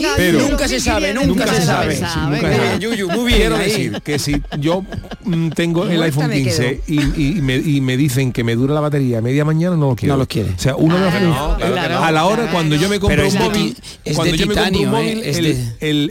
[0.00, 0.16] Mil ¿no?
[0.16, 0.16] ¿Quién te va a regalar el iPhone venga, 15?
[0.16, 1.98] Pero- Nunca se sabe, nunca Nunca se sabe.
[2.40, 4.84] Bien, Yuyu, muy bien Quiero decir que si yo
[5.24, 7.00] mm, tengo el iPhone me 15 y,
[7.38, 10.14] y me, y me dicen que me dura la batería media mañana, no lo quiero.
[10.14, 10.50] No lo quiere.
[10.50, 12.04] O sea, uno de los- no, claro no.
[12.04, 13.76] a la hora cuando yo me compro un móvil,
[14.14, 14.86] cuando yo me compro un ¿eh?
[14.86, 15.38] móvil, Es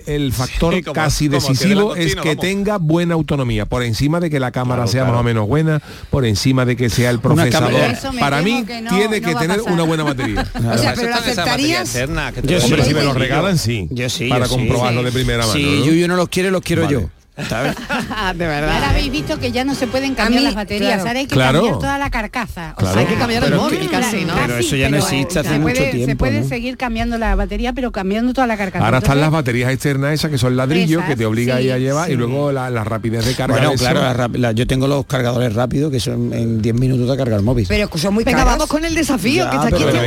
[0.08, 2.42] el, factor Sí, como- casi decisivo es que vamos.
[2.42, 5.82] tenga buena autonomía, por encima de que la cámara Claro, sea más o menos buena,
[6.10, 7.72] por encima de que sea el procesador.
[8.20, 10.46] Para mí que no- tiene que tener una buena batería.
[10.56, 11.96] O sea, pero lo aceptarías.
[11.96, 12.64] lo.
[12.66, 13.79] Hombre, si me los regalan, sí.
[13.90, 15.06] Yo sí, Para yo comprobarlo Sí.
[15.06, 15.54] de primera mano.
[15.54, 15.86] Si ¿no?
[15.86, 16.94] Yuyu no los quiere, los quiero Vale.
[16.94, 17.10] yo.
[17.48, 17.76] ¿Sabes?
[17.78, 17.86] de
[18.20, 18.84] Ahora verdad.
[18.90, 21.08] habéis visto que ya no se pueden cambiar mí, las baterías, claro.
[21.08, 21.60] ahora hay que Claro.
[21.60, 22.74] cambiar toda la carcasa.
[22.78, 23.00] O Claro.
[23.00, 24.34] Hay que cambiar el Pero móvil que- casi, ¿no?
[24.36, 26.48] Pero eso ya no existe hace mucho puede, Se tiempo, puede ¿no?
[26.48, 28.86] seguir cambiando la batería, pero cambiando toda la carcasa.
[28.86, 31.76] Ahora están las baterías externas esas que son ladrillos Esas, que te obliga ahí a
[31.76, 32.18] sí, llevar y sí.
[32.18, 33.54] luego la, la rapidez de carga.
[33.56, 33.84] Bueno, de eso.
[33.84, 37.18] claro, la rap- la- yo tengo los cargadores rápidos que son en 10 minutos de
[37.18, 37.66] cargar el móvil.
[37.68, 40.00] Pero que son muy Venga, vamos con el desafío Ya, que está aquí pero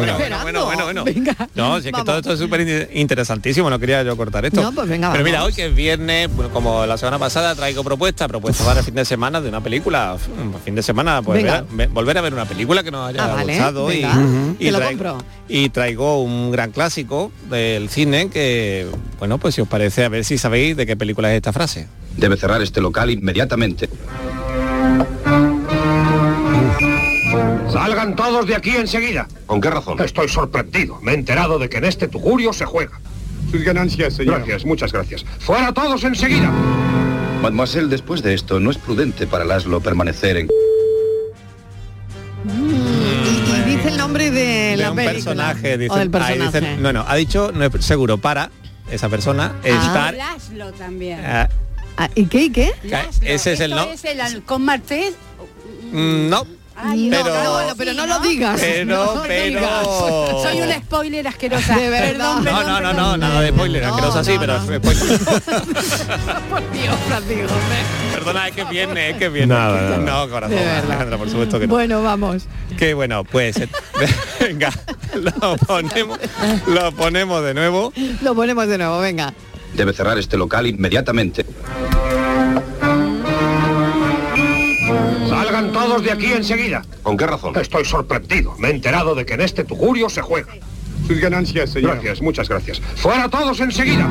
[0.43, 1.05] Bueno, bueno, bueno.
[1.05, 4.45] Venga, No, si es que todo esto es súper in- interesantísimo, no quería yo cortar
[4.45, 4.61] esto.
[4.63, 7.85] No, pues venga, Pero mira, hoy que es viernes, bueno, como la semana pasada traigo
[7.85, 10.17] propuestas, propuestas para el fin de semana de una película.
[10.41, 13.35] Un fin de semana, pues ver- volver a ver una película que nos haya Ah,
[13.35, 14.03] vale, gustado y,
[14.71, 18.87] traigo- y traigo un gran clásico del cine que,
[19.19, 21.87] bueno, pues si os parece, a ver si sabéis de qué película es esta frase.
[22.17, 23.89] Debe cerrar este local inmediatamente.
[27.73, 29.27] Salgan todos de aquí enseguida.
[29.47, 30.01] ¿Con qué razón?
[30.01, 30.99] Estoy sorprendido.
[31.03, 33.01] Me he enterado de que en este tugurio se juega.
[33.51, 35.25] Sus ganancias, Gracias, muchas gracias.
[35.41, 36.51] ¡Fuera todos enseguida!
[37.43, 40.49] Mademoiselle, después de esto, no es prudente para Laszlo permanecer en...
[42.45, 45.13] Y, y dice el nombre de, de la un película.
[45.15, 46.61] personaje, dice, o del ahí personaje.
[46.61, 48.51] dice- no, no, ha dicho, no es seguro para
[48.91, 49.69] esa persona Ah.
[49.69, 50.15] estar...
[50.15, 51.21] Laszlo también.
[51.25, 51.49] ah,
[51.99, 52.73] Ah, ¿Y qué y qué?
[53.23, 53.83] ese es el no.
[53.85, 55.15] es el halcón martés.
[55.93, 56.47] Mm, no,
[56.85, 58.61] Ay, pero, no, no, pero no lo digas.
[58.61, 59.85] Pero, No lo pero- digas.
[60.43, 61.77] Soy una spoiler asquerosa.
[61.77, 62.09] De verdad.
[62.43, 62.97] Perdón, No, perdón, no, no, perdón.
[62.97, 64.83] no, nada de spoiler, asqueroso así, pero spoiler.
[66.51, 67.79] Por Dios, Francisco, hombre.
[68.13, 69.47] Perdona, es que viene, es que viene.
[69.55, 69.97] Nada.
[69.99, 70.59] No, corazón.
[70.59, 71.75] Alejandra, por supuesto que no.
[71.75, 72.45] Bueno, vamos.
[72.79, 73.69] Qué bueno, pues eh,
[74.41, 74.71] venga,
[75.15, 76.19] lo ponemos,
[76.67, 77.93] lo ponemos de nuevo.
[78.23, 79.33] Lo ponemos de nuevo, venga.
[79.75, 81.47] Debe cerrar este local inmediatamente.
[85.29, 86.83] Salgan todos de aquí enseguida.
[87.03, 87.57] ¿Con qué razón?
[87.57, 88.55] Estoy sorprendido.
[88.59, 90.53] Me he enterado de que en este tugurio se juega.
[91.07, 91.95] Sus ganancias, señor.
[91.95, 92.81] Gracias, muchas gracias.
[92.97, 94.09] ¡Fuera todos enseguida!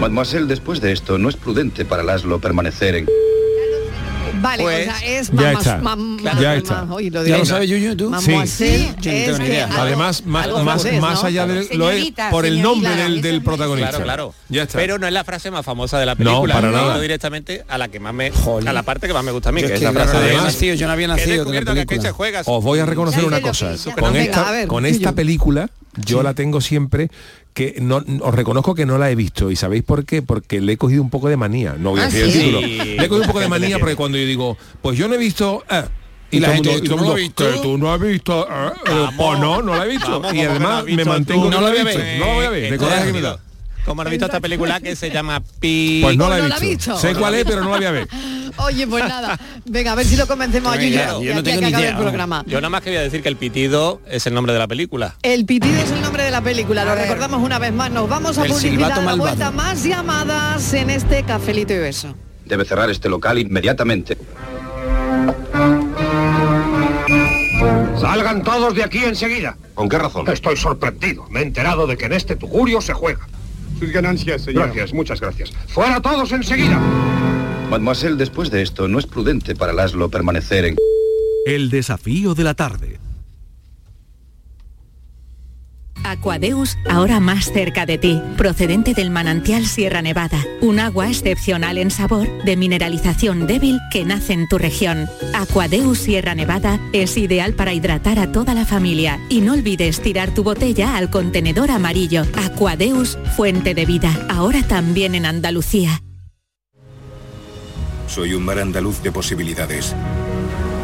[0.00, 3.06] Mademoiselle, después de esto, no es prudente para Laszlo permanecer en...
[4.44, 6.82] Vale, Pues, o sea, es ya mamás- está, mam- ya mam- está.
[6.84, 8.12] mam- oye, lo ¿Ya lo sabes, Yuyu, tú?
[8.20, 8.30] Sí.
[9.00, 9.68] Yo no tengo ni idea.
[9.76, 11.26] Además, más, más, francés, más ¿no?
[11.28, 13.90] allá de lo es por el nombre del, no protagonista.
[13.90, 14.34] Claro, claro.
[14.50, 14.78] Ya está.
[14.78, 16.54] Pero no es la frase más famosa de la película.
[16.54, 16.92] para He nada.
[16.92, 18.30] ido directamente a la que más me,
[18.66, 20.20] a la parte que más me gusta a mí, Yo que es la frase no
[20.20, 22.42] de había "He nacido, yo no había nacido de la película".
[22.46, 23.74] Os voy a reconocer Ya una cosa.
[23.98, 25.70] Con esta, con película
[26.04, 27.10] yo la tengo siempre
[27.52, 29.50] que no os reconozco que no la he visto.
[29.50, 31.76] Y sabéis por qué porque le he cogido un poco de manía.
[31.78, 32.38] No voy a Ah, decir ¿sí?
[32.38, 32.60] el título.
[32.60, 32.66] Sí.
[32.96, 35.18] le he cogido un poco de manía porque cuando yo digo pues yo no he
[35.18, 35.84] visto eh,
[36.30, 37.44] y, Y la gente, mundo, ¿tú no lo visto?
[37.52, 40.20] "Que tú no has visto eh", eh, pues no no la he visto.
[40.20, 41.98] Vamos, y ¿cómo que no además me mantengo que no la he voy a visto.
[42.00, 42.18] ver.
[42.18, 43.38] no la voy a ver de coraje que me da
[43.84, 46.00] Como no he visto esta película que se llama Pi...
[46.02, 47.76] pues no la Pues he no la ha visto sé cuál es pero no la
[47.76, 48.08] voy a ver
[48.56, 49.38] Oye, pues nada.
[49.64, 51.22] Venga, a ver si lo convencemos a Yuyu.
[51.22, 52.44] yo no tengo que ni idea, el programa.
[52.46, 55.16] Yo nada más quería decir que el pitido es el nombre de la película.
[55.22, 57.90] El pitido es el nombre de la película, lo recordamos una vez más.
[57.90, 59.50] Nos vamos a El publicidad silbato a la vuelta.
[59.50, 62.14] Más llamadas en este cafelito y beso.
[62.44, 64.16] Debe cerrar este local inmediatamente.
[68.00, 69.56] Salgan todos de aquí enseguida.
[69.74, 70.28] ¿Con qué razón?
[70.28, 71.26] Estoy sorprendido.
[71.30, 73.26] Me he enterado de que en este tugurio se juega.
[73.78, 74.66] Sus ganancias, señor.
[74.66, 75.52] Gracias, muchas gracias.
[75.68, 76.80] ¡Fuera todos enseguida!
[77.70, 80.76] Mademoiselle, después de esto, no es prudente para Laszlo permanecer en...
[81.46, 82.93] El desafío de la tarde.
[86.04, 91.90] Aquadeus, ahora más cerca de ti, procedente del manantial Sierra Nevada, un agua excepcional en
[91.90, 95.08] sabor, de mineralización débil que nace en tu región.
[95.34, 100.32] Aquadeus Sierra Nevada es ideal para hidratar a toda la familia y no olvides tirar
[100.32, 102.22] tu botella al contenedor amarillo.
[102.36, 106.02] Aquadeus, fuente de vida, ahora también en Andalucía.
[108.06, 109.94] Soy un mar andaluz de posibilidades.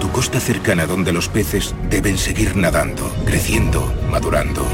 [0.00, 4.66] Tu costa cercana donde los peces deben seguir nadando, creciendo, madurando.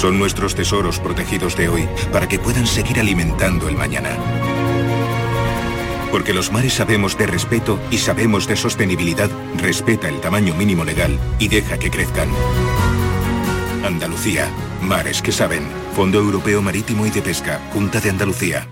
[0.00, 4.16] Son nuestros tesoros protegidos de hoy para que puedan seguir alimentando el mañana.
[6.10, 11.18] Porque los mares sabemos de respeto y sabemos de sostenibilidad, respeta el tamaño mínimo legal
[11.38, 12.30] y deja que crezcan.
[13.84, 14.48] Andalucía,
[14.80, 15.68] mares que saben.
[15.94, 18.66] Fondo Europeo Marítimo y de Pesca, Junta de Andalucía.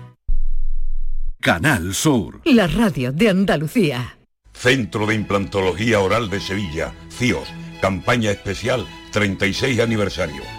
[1.39, 2.41] Canal Sur.
[2.43, 4.17] La radio de Andalucía.
[4.51, 7.49] Centro de Implantología Oral de Sevilla, CIOS,
[7.83, 10.58] campaña especial 36 aniversario.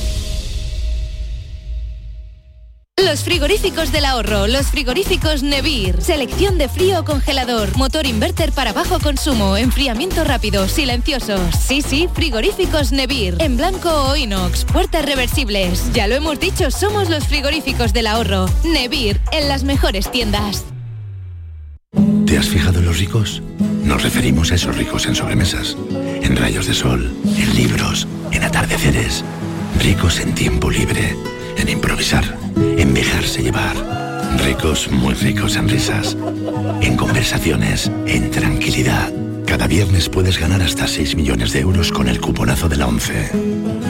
[3.11, 8.71] Los frigoríficos del ahorro, los frigoríficos Nevir, selección de frío o congelador, motor inverter para
[8.71, 11.41] bajo consumo, enfriamiento rápido, silenciosos.
[11.53, 15.91] Sí, sí, frigoríficos Nevir, en blanco o inox, puertas reversibles.
[15.91, 18.45] Ya lo hemos dicho, somos los frigoríficos del ahorro.
[18.63, 20.63] Nevir, en las mejores tiendas.
[22.25, 23.41] ¿Te has fijado en los ricos?
[23.83, 29.25] Nos referimos a esos ricos en sobremesas, en rayos de sol, en libros, en atardeceres.
[29.79, 31.13] Ricos en tiempo libre,
[31.57, 33.75] en improvisar, en dejarse llevar.
[34.45, 36.17] Ricos, muy ricos en risas,
[36.81, 39.11] en conversaciones, en tranquilidad.
[39.45, 43.31] Cada viernes puedes ganar hasta 6 millones de euros con el cuponazo de la 11.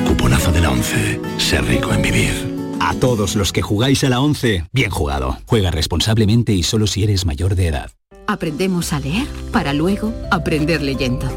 [0.08, 1.20] Cuponazo de la 11.
[1.38, 2.52] Ser rico en vivir.
[2.80, 5.38] A todos los que jugáis a la 11, bien jugado.
[5.46, 7.92] Juega responsablemente y solo si eres mayor de edad.
[8.28, 11.28] Aprendemos a leer para luego aprender leyendo.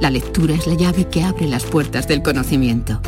[0.00, 3.00] La lectura es la llave que abre las puertas del conocimiento,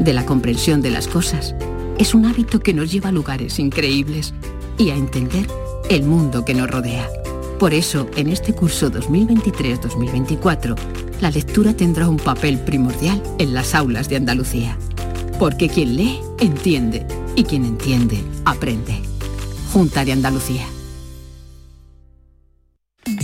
[0.00, 1.54] de la comprensión de las cosas.
[1.98, 4.32] Es un hábito que nos lleva a lugares increíbles
[4.78, 5.48] y a entender
[5.90, 7.08] el mundo que nos rodea.
[7.58, 10.76] Por eso, en este curso 2023-2024,
[11.20, 14.78] la lectura tendrá un papel primordial en las aulas de Andalucía.
[15.40, 17.04] Porque quien lee, entiende.
[17.34, 19.02] Y quien entiende, aprende.
[19.72, 20.66] Junta de Andalucía.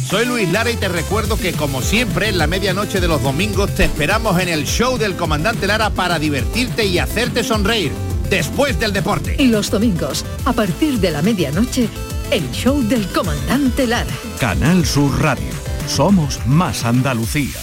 [0.08, 3.72] Soy Luis Lara y te recuerdo que como siempre en la medianoche de los domingos
[3.76, 7.92] te esperamos en el show del comandante Lara para divertirte y hacerte sonreír
[8.30, 9.36] después del deporte.
[9.38, 11.88] Y los domingos, a partir de la medianoche,
[12.30, 14.10] el show del comandante Lara.
[14.40, 15.52] Canal Sur Radio.
[15.86, 17.60] Somos más Andalucía.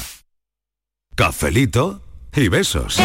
[1.16, 2.01] Cafelito
[2.36, 2.97] y besos.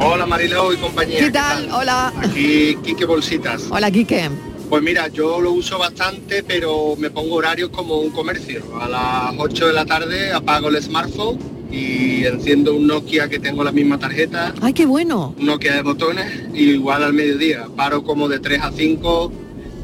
[0.00, 1.18] Hola Mariló y compañía.
[1.18, 1.68] ¿Qué tal?
[1.72, 2.12] Hola.
[2.16, 3.64] Aquí Quique Bolsitas.
[3.70, 4.30] Hola, Quique.
[4.68, 8.62] Pues mira, yo lo uso bastante, pero me pongo horarios como un comercio.
[8.78, 11.38] A las 8 de la tarde apago el smartphone
[11.70, 15.34] y enciendo un Nokia que tengo la misma tarjeta, ¡Ay, qué bueno!
[15.38, 17.66] un Nokia de botones, y igual al mediodía.
[17.74, 19.32] Paro como de 3 a 5,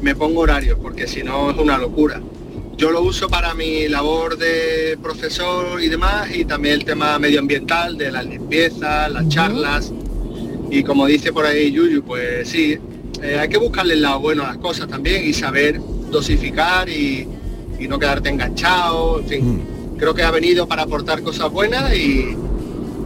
[0.03, 2.21] me pongo horarios, porque si no es una locura.
[2.77, 7.97] Yo lo uso para mi labor de profesor y demás, y también el tema medioambiental,
[7.97, 9.91] de las limpiezas, las charlas.
[10.69, 12.77] Y como dice por ahí Yuyu, pues sí,
[13.21, 15.79] eh, hay que buscarle el lado bueno a las cosas también y saber
[16.11, 17.27] dosificar y,
[17.79, 19.61] y no quedarte enganchado, en fin.
[19.97, 22.35] Creo que ha venido para aportar cosas buenas y,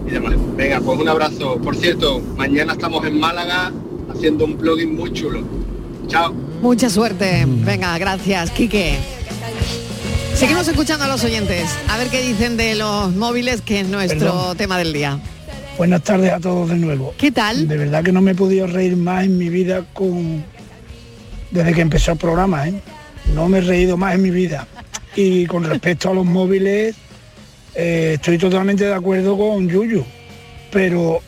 [0.08, 0.34] y demás.
[0.56, 1.58] Venga, pues un abrazo.
[1.58, 3.72] Por cierto, mañana estamos en Málaga
[4.14, 5.44] haciendo un plugin muy chulo.
[6.08, 6.34] Chao.
[6.62, 7.46] Mucha suerte.
[7.48, 8.98] Venga, gracias, Quique.
[10.34, 11.70] Seguimos escuchando a los oyentes.
[11.90, 14.58] A ver qué dicen de los móviles, que es nuestro Perdón.
[14.58, 15.20] tema del día.
[15.80, 17.14] Buenas tardes a todos de nuevo.
[17.18, 17.66] ¿Qué tal?
[17.66, 20.44] De verdad que no me he podido reír más en mi vida con
[21.52, 22.74] desde que empezó el programa, ¿eh?
[23.34, 24.68] No me he reído más en mi vida.
[25.16, 26.98] Y con respecto a los móviles,
[27.76, 30.04] eh, estoy totalmente de acuerdo con Yuyu,
[30.70, 31.22] pero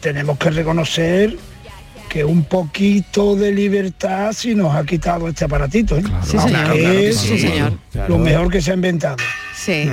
[0.00, 1.36] tenemos que reconocer
[2.08, 6.02] que un poquito de libertad sí nos ha quitado este aparatito, ¿eh?
[6.24, 6.76] Sí, señor.
[6.76, 7.28] Es sí.
[7.28, 7.74] Sí, señor.
[8.08, 9.18] lo mejor que se ha inventado.
[9.54, 9.88] Sí.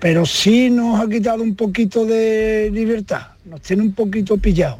[0.00, 4.78] Pero sí nos ha quitado un poquito de libertad, nos tiene un poquito pillado.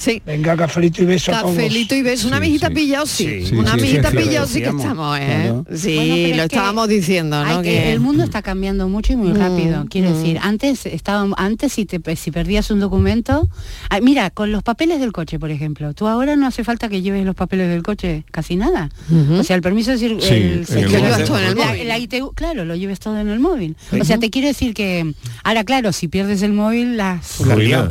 [0.00, 0.22] Sí.
[0.24, 1.54] Venga, cafelito y beso a todos.
[1.56, 2.26] Cafelito y beso.
[2.28, 2.74] Una Sí, amiguita sí.
[2.74, 3.46] pillado, sí.
[3.46, 5.26] Sí, Una lo pillado sí que estamos, ¿eh?
[5.26, 5.64] claro.
[5.74, 7.50] Sí, Bueno, lo es que estábamos diciendo, ¿no?
[7.50, 9.86] Hay que- Que- el mundo está cambiando mucho y muy Mm, rápido.
[9.90, 10.14] Quiero mm.
[10.14, 13.48] decir, antes estaba, antes si te si perdías un documento,
[13.90, 17.02] ah, mira, con los papeles del coche, por ejemplo, tú ahora no hace falta que
[17.02, 18.88] lleves los papeles del coche, casi nada.
[19.38, 20.42] O sea, el permiso es decir, Sí, en
[20.78, 21.02] el móvil.
[21.02, 21.88] llevas todo en el móvil.
[21.88, 23.76] La ITU, claro, lo lleves todo en el móvil.
[24.00, 25.12] O sea, te quiero decir que
[25.44, 27.36] ahora claro, si pierdes el móvil las.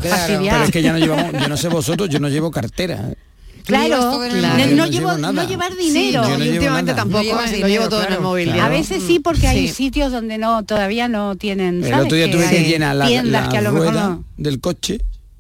[0.02, 3.14] Pero es que ya no llevamos, yo no sé vosotros, yo no llevo cartera.
[3.66, 5.32] Claro, no, llevo, llevo nada.
[5.34, 6.24] no llevar Sí, dinero.
[6.28, 7.04] yo últimamente nada.
[7.04, 8.46] tampoco, llevo todo en el móvil.
[8.52, 8.64] Claro.
[8.64, 9.74] A veces sí, porque hay Sí.
[9.76, 11.84] sitios donde no todavía no tienen.
[11.84, 12.06] El ¿sabes?
[12.06, 14.24] otro día tuve que hay llenar la, tiendas la que a lo mejor rueda no.
[14.38, 15.00] del coche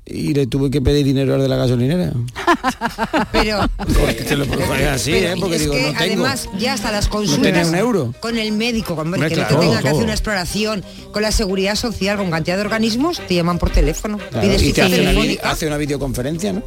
[0.09, 2.11] y le tuve que pedir dinero al de la gasolinera.
[3.31, 4.45] Pero Porque te lo
[4.91, 5.35] así, Pero ¿eh?
[5.39, 6.25] Porque es digo, que no tengo.
[6.25, 8.13] además ya hasta las consultas un euro.
[8.19, 9.91] con el médico, Hombre, que no claro, te tenga que todo.
[9.91, 14.17] hacer una exploración, con la seguridad social, con cantidad de organismos, te llaman por teléfono.
[14.17, 15.49] Claro, Pides y te hace una, telefónica.
[15.51, 16.63] hace una videoconferencia, ¿no?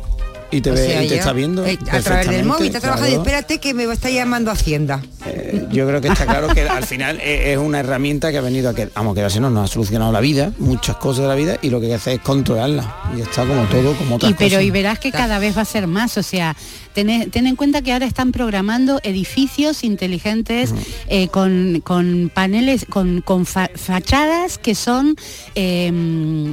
[0.52, 1.66] Y te O ve sea, y te ya, está viendo.
[1.66, 3.22] eh, a través del móvil, te trabaja y claro.
[3.22, 5.02] espérate que me está llamando Hacienda.
[5.26, 8.42] Eh, Yo creo que está claro que al final e- es una herramienta que ha
[8.42, 11.28] venido a que, vamos, que así no nos ha solucionado la vida, muchas cosas de
[11.28, 12.96] la vida, y lo que hay que hacer es controlarla.
[13.16, 14.62] Y está como todo, como otras Y pero cosas.
[14.64, 16.54] y verás que cada vez va a ser más, o sea,
[16.94, 20.74] ten, ten en cuenta que ahora están programando edificios inteligentes
[21.08, 25.16] eh, con, con paneles, con, con fa- fachadas que son
[25.54, 25.90] eh,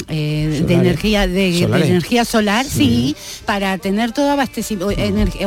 [0.08, 3.16] eh, de energía de, energía solar, sí,
[3.46, 4.96] para tener todo abastecimiento,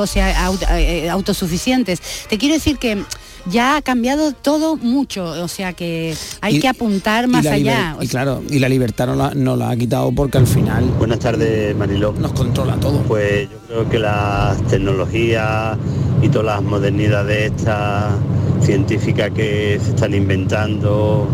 [0.01, 2.01] o sea, eh, autosuficientes.
[2.29, 3.03] Te quiero decir que
[3.51, 7.97] ya ha cambiado todo mucho, o sea que hay Y- que apuntar más allá.
[8.01, 11.19] Y claro, y la libertad no la, no la ha quitado porque al final Buenas
[11.19, 12.13] tardes, Mariló.
[12.19, 13.01] nos controla todo.
[13.03, 15.77] Pues yo creo que las tecnologías
[16.23, 18.13] y todas las modernidades estas
[18.61, 21.27] científicas que se están inventando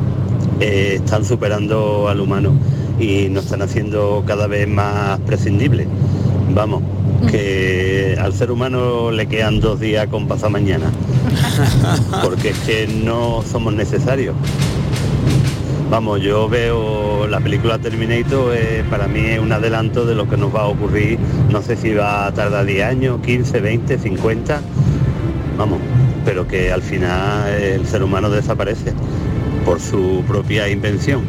[0.61, 2.53] eh, están superando al humano
[2.99, 5.87] y nos están haciendo cada vez más prescindibles.
[6.55, 6.83] Vamos,
[7.31, 10.91] que al ser humano le quedan dos días con pasado mañana,
[12.23, 14.35] porque es que no somos necesarios.
[15.91, 20.37] Vamos, yo veo la película Terminator, eh, para mí es un adelanto de lo que
[20.37, 21.19] nos va a ocurrir,
[21.51, 24.61] no sé si va a tardar 10 años, 15, 20, 50,
[25.57, 25.79] vamos,
[26.27, 28.93] pero que al final el ser humano desaparece
[29.65, 31.23] por su propia invención.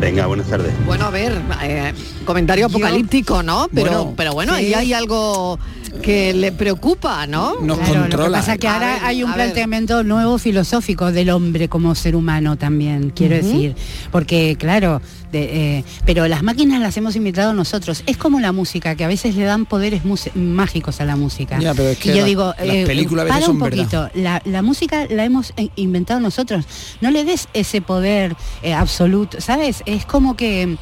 [0.00, 0.72] Venga, buenas tardes.
[0.86, 1.92] Bueno, a ver, eh,
[2.24, 3.68] comentario apocalíptico, ¿no?
[3.72, 4.64] Pero Bueno, pero bueno, sí.
[4.66, 5.58] ahí hay algo
[6.02, 7.54] que le preocupa, ¿no?
[7.60, 8.38] Nos Claro, Lo que controla.
[8.38, 9.36] pasa es que A ahora ver, hay un ver.
[9.36, 13.74] planteamiento nuevo filosófico del hombre como ser humano también, quiero decir.
[14.12, 15.00] Porque, claro,
[15.32, 18.02] de, eh, pero las máquinas las hemos inventado nosotros.
[18.06, 20.02] Es como la música, que a veces le dan poderes
[20.34, 21.58] mágicos a la música.
[21.58, 23.56] Ya, pero es que y yo la- digo, las eh, películas a veces para son
[23.56, 26.64] un poquito, la, la música la hemos eh, inventado nosotros.
[27.00, 29.82] No le des ese poder eh, absoluto, ¿sabes?
[29.86, 30.76] Es como que...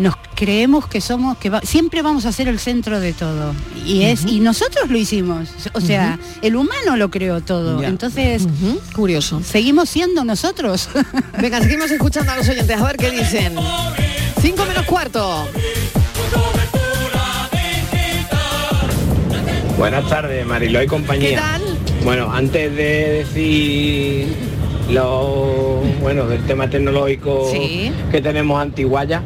[0.00, 3.54] nos creemos que somos que va- siempre vamos a ser el centro de todo
[3.86, 7.88] y es y nosotros lo hicimos o sea el humano lo creó todo Ya.
[7.88, 8.46] entonces
[8.94, 10.88] curioso seguimos siendo nosotros
[11.40, 13.54] Venga, seguimos escuchando a los oyentes, a ver qué dicen.
[14.42, 15.46] Cinco menos cuarto.
[19.78, 21.30] Buenas tardes, Mariló y compañía.
[21.30, 21.62] ¿Qué tal?
[22.04, 24.34] Bueno, antes de decir
[24.90, 27.90] lo bueno del tema tecnológico Sí.
[28.10, 29.22] que tenemos antiguaya,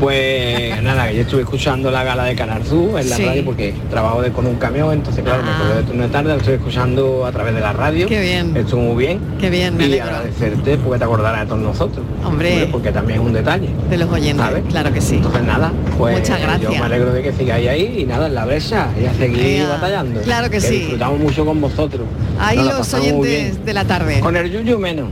[0.00, 3.24] pues nada, que yo estuve escuchando la gala de Canal Sur en la Sí.
[3.24, 5.56] radio porque trabajo de- con un camión, entonces claro, me Ah.
[5.56, 8.06] acordé de turno de tarde, lo estoy escuchando a través de la radio.
[8.08, 8.56] Qué bien.
[8.56, 9.20] Estuvo muy bien.
[9.38, 10.06] Qué bien, me y alegro.
[10.06, 12.04] agradecerte porque te acordarás de todos nosotros.
[12.24, 12.68] Hombre.
[12.72, 13.68] Porque también es un detalle.
[13.90, 14.62] De los oyentes, ¿sabes?
[14.68, 15.16] claro que sí.
[15.16, 16.72] Entonces nada, pues Muchas gracias.
[16.72, 19.38] yo me alegro de que sigáis ahí y nada, en la brecha y a seguir
[19.44, 20.20] Ea, batallando.
[20.22, 20.78] claro que sí.
[20.80, 22.02] Disfrutamos mucho con vosotros.
[22.38, 24.20] Ahí Nos los oyentes de la tarde.
[24.20, 25.08] Con el yuyu menos.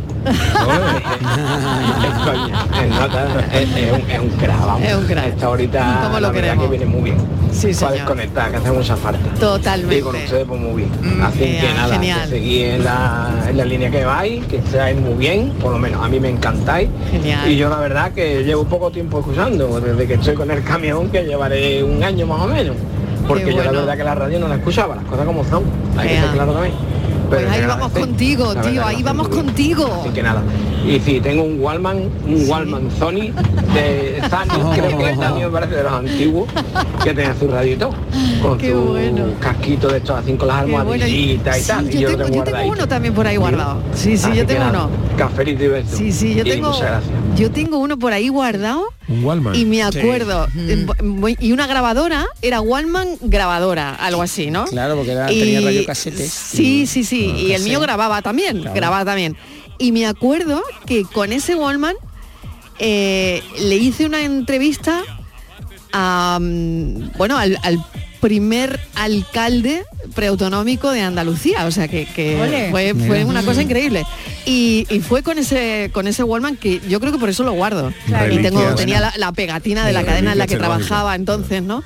[3.53, 4.83] Es un, es un crack, vamos.
[4.83, 5.26] Es un crack.
[5.26, 6.64] Esta ahorita ¿Cómo lo la verdad queremos?
[6.64, 7.16] que viene muy bien.
[7.53, 9.29] Sí, Para desconectar, que hace mucha falta.
[9.41, 9.99] Totalmente.
[9.99, 10.91] Y con ustedes pues muy bien.
[11.18, 12.31] Mm, Así que nada, genial.
[12.31, 16.05] que en la, en la línea que vais, que estáis muy bien, por lo menos
[16.05, 16.89] a mí me encantáis.
[17.11, 17.51] Genial.
[17.51, 21.09] Y yo la verdad que llevo poco tiempo escuchando, desde que estoy con el camión,
[21.11, 22.76] que llevaré un año más o menos.
[23.26, 25.62] Porque yo la verdad que la radio no la escuchaba, las cosas como son.
[25.97, 26.74] Hay que ser claro también.
[27.29, 30.01] Pues Pero ahí que vamos contigo, tío, ahí vamos contigo.
[30.03, 30.43] Así que nada.
[30.87, 33.33] Y sí, tengo un Wallman, un Wallman Sony
[33.74, 36.49] de Sony, creo que también me parece de los antiguos,
[37.05, 37.91] que tenía su radio y todo,
[38.41, 39.24] con Qué su bueno.
[39.41, 40.93] casquito de estos así con las Qué bueno.
[40.93, 41.95] almohadillitas y Sí, tal.
[41.95, 43.79] y yo, tengo, yo tengo uno también por ahí guardado.
[43.93, 44.89] Sí, sí, Así yo tengo uno.
[45.19, 45.97] Cafelito y beso.
[45.97, 46.73] Sí, sí, yo Y tengo,
[47.37, 49.55] yo tengo uno por ahí guardado Un Wallman.
[49.55, 50.47] y me acuerdo.
[50.57, 54.64] eh, voy- Y una grabadora era Wallman grabadora, algo así, ¿no?
[54.66, 56.31] Claro, porque era- Y- tenía radiocasetes.
[56.31, 57.27] Sí, sí, sí.
[57.37, 59.37] y el mío grababa también, grababa también.
[59.79, 61.95] Y me acuerdo que con ese Wallman
[62.79, 65.03] eh, le hice una entrevista
[65.93, 67.85] a, mm, bueno, al, al
[68.21, 74.05] primer alcalde preautonómico de Andalucía, o sea que, que fue, fue una cosa increíble.
[74.51, 77.53] Y, y fue con ese con ese Wallman que yo creo que por eso lo
[77.53, 77.92] guardo.
[78.07, 78.32] Claro.
[78.32, 81.84] Y tengo, tenía la, la pegatina de la cadena en la que trabajaba entonces, ¿no?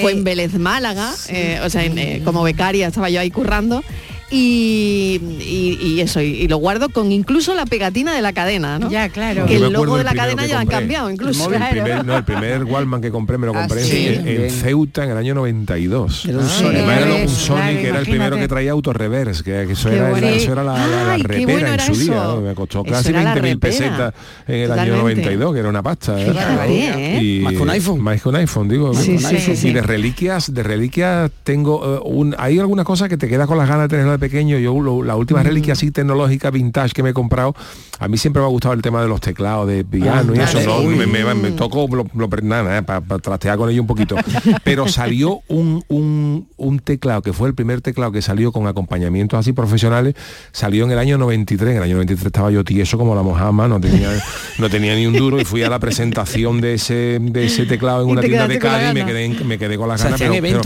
[0.00, 3.84] Fue en Vélez Málaga, eh, o sea, en, eh, como becaria estaba yo ahí currando.
[4.30, 8.78] Y, y- y eso, y, y lo guardo con incluso la pegatina de la cadena,
[8.78, 8.90] ¿no?
[8.90, 9.46] Ya, claro.
[9.46, 11.50] Que el logo de la cadena ya lo han cambiado incluso.
[11.50, 14.30] El primer, no, el primer Wallman que compré me lo Ah, compré en- sí.
[14.30, 14.50] en.
[14.50, 16.26] Ceuta en el año 92.
[16.26, 16.70] Era un Ah, Sony.
[16.72, 20.10] era un Sony claro, que era el primero que traía autorreverse, que, que eso, era,
[20.10, 20.26] bueno.
[20.26, 22.14] eso era la, la- la Ay, qué repera bueno en era su día.
[22.14, 22.40] ¿no?
[22.42, 23.58] Me costó Eso casi era la 20.000 repera.
[23.60, 24.14] pesetas
[24.46, 25.22] en el año Totalmente.
[25.22, 26.20] 92, que era una pasta.
[26.20, 26.26] ¿eh?
[26.30, 27.22] Fíjate, ¿eh?
[27.22, 28.00] Y- Más que un iPhone.
[28.02, 28.92] Más que un iPhone, digo.
[28.92, 33.56] Y de reliquias, de reliquias tengo eh, un, hay algunas cosas que te quedas con
[33.56, 34.58] las ganas de tenerlo de pequeño.
[34.58, 37.54] Yo lo- la última reliquia así tecnológica vintage que me he comprado,
[37.98, 40.44] a mí siempre me ha gustado el tema de los teclados de piano y Ah,
[40.44, 40.60] eso.
[40.60, 40.82] ¿no?
[40.82, 44.16] Me, me, me toco lo, lo- nada, para trastear con ello un poquito.
[44.64, 49.38] Pero salió un, un, un teclado que fue el primer teclado que salió con acompañamientos
[49.38, 50.14] así profesionales,
[50.52, 51.70] salió en el año 93.
[51.70, 54.10] En el año 93 estaba yo tieso como la mojama, no tenía,
[54.58, 58.02] no tenía ni un duro y fui a la presentación de ese, de ese teclado
[58.02, 60.20] en una tienda de Cádiz y me quedé, en- me quedé con las Se ganas.
[60.40, 60.60] Pero,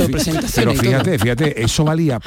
[0.54, 2.18] pero fíjate, fíjate, eso valía,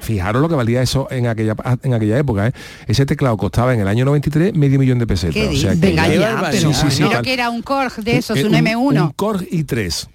[0.00, 2.52] fijaros lo que valía eso en aquella en aquella época, ¿eh?
[2.86, 5.34] Ese teclado costaba en el año 93 medio millón de pesetas.
[5.34, 6.50] ¿Qué o sea, que Venga Qué ya, barbaridad.
[6.62, 9.02] pero Sí, sí, sí, Pero tal- que era un Korg de esos, eh, un, M1.
[9.06, 10.08] Un Korg i3.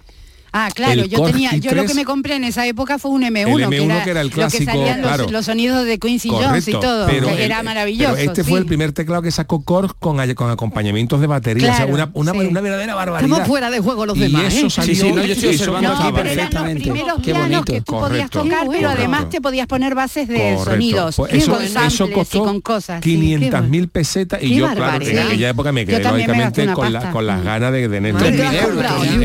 [0.52, 2.98] Ah, claro, El yo Korg tenía, yo lo i3 que me compré en esa época
[2.98, 5.30] fue un M1, El M1 que era el lo que clásico, salían los, claro.
[5.30, 8.14] los sonidos de Quincy Jones y todo, pero que el- era maravilloso.
[8.16, 8.50] Pero este sí.
[8.50, 11.94] fue el primer teclado que sacó Korg con, con acompañamientos de batería, o sea, Claro,
[11.94, 12.38] una, una, sí.
[12.48, 13.30] una verdadera barbaridad.
[13.30, 14.70] Estamos fuera de juego los y demás, eso ¿eh?
[14.70, 16.82] salió, Sí, sí, no, yo estoy observando No, pero eran los perfectamente.
[16.82, 17.64] primeros Qué pianos bonito.
[17.64, 18.42] que tú podías Correcto.
[18.42, 20.64] tocar, Qué pero además te podías poner bases de Correcto.
[20.64, 23.00] sonidos, Pues con eso, samples eso y costó con cosas.
[23.04, 23.10] sí.
[23.10, 27.26] 500 mil pesetas y yo claro que en aquella época me quedé lógicamente con, con
[27.26, 28.14] las ganas de tener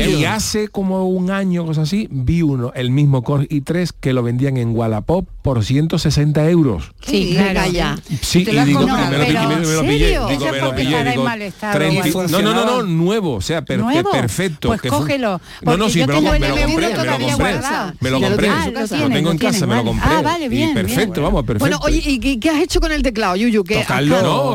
[0.08, 4.22] y hace como un año cosas así vi uno el mismo Core i3 que lo
[4.22, 7.70] vendían en Wallapop por 160 euros Sí, claro.
[7.72, 7.96] ya.
[8.20, 10.74] Sí, y digo, comprado, me lo pero- pillé, me lo ¿en pillé, digo, me lo
[10.74, 12.30] pillé, digo, mal estado, 30 igual.
[12.30, 14.10] no, no, no, no, nuevo, o sea, per- ¿Nuevo?
[14.10, 14.68] perfecto.
[14.68, 16.82] Pues que cógelo, No, no, sí, me lo, tengo el me lo M1 compré, me
[16.96, 17.46] lo todavía compré,
[18.00, 18.66] me lo compré, lo casa.
[18.66, 20.08] lo tienes, tengo en lo casa, me lo compré.
[20.10, 21.60] Ah, vale, bien, perfecto, vamos, perfecto.
[21.60, 23.62] Bueno, oye, ¿y qué, has hecho con el teclado, Yuyu?
[23.64, 24.50] ¿Qué- Tocarlo, no,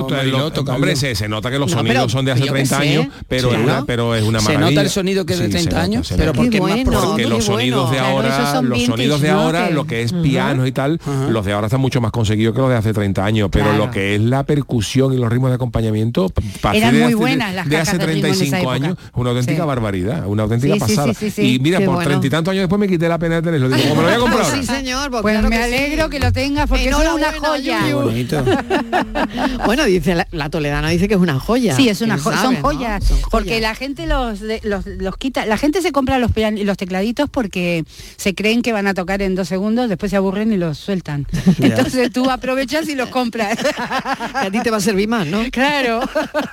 [0.75, 2.81] hombre, se, nota que los No, sonidos son de hace yo qué 30 sé.
[2.89, 3.85] años, pero, es una, claro.
[3.85, 4.69] pero es una Se maravilla.
[4.71, 7.23] nota el sonido que es de Sí, se 30 nota, años, pero es más porque
[7.23, 7.91] qué los sonidos bueno.
[7.91, 9.39] de ahora, son los vintage, sonidos de ¿no?
[9.41, 10.99] ahora, Que- lo que es piano y tal,
[11.29, 13.85] los de ahora están mucho más conseguidos que los de hace 30 años, pero Claro.
[13.85, 16.31] lo que es la percusión y los ritmos de acompañamiento,
[16.73, 18.87] Eran muy hace- buenas las de hace cajas de ritmo en esa 35 época.
[18.87, 19.67] años, una auténtica Sí.
[19.67, 21.13] barbaridad, una auténtica Sí, pasada.
[21.13, 21.55] sí, sí, sí.
[21.55, 22.07] Y mira, Qué por bueno.
[22.09, 23.69] treinta y tantos años después me quité la pena de tenerlo.
[23.69, 24.57] Digo, como me lo voy a comprar ahora.
[24.57, 25.73] sí, señor, pues claro me que sí.
[25.73, 27.79] alegro que lo tengas porque es una joya.
[29.65, 31.75] Bueno, dice la, la toledana dice que es una joya.
[31.75, 32.61] Sí, es una ¿Quién jo- sabe, son no?
[32.61, 37.29] joyas, porque la gente los, los los quita, la gente se compra los los tecladitos
[37.29, 37.83] porque
[38.17, 41.27] se creen que van a tocar en dos segundos, después se aburren y los sueltan.
[41.59, 43.57] Entonces tú aprovechas y los compras.
[43.77, 45.43] a ti te va a servir más, ¿no?
[45.51, 46.01] Claro.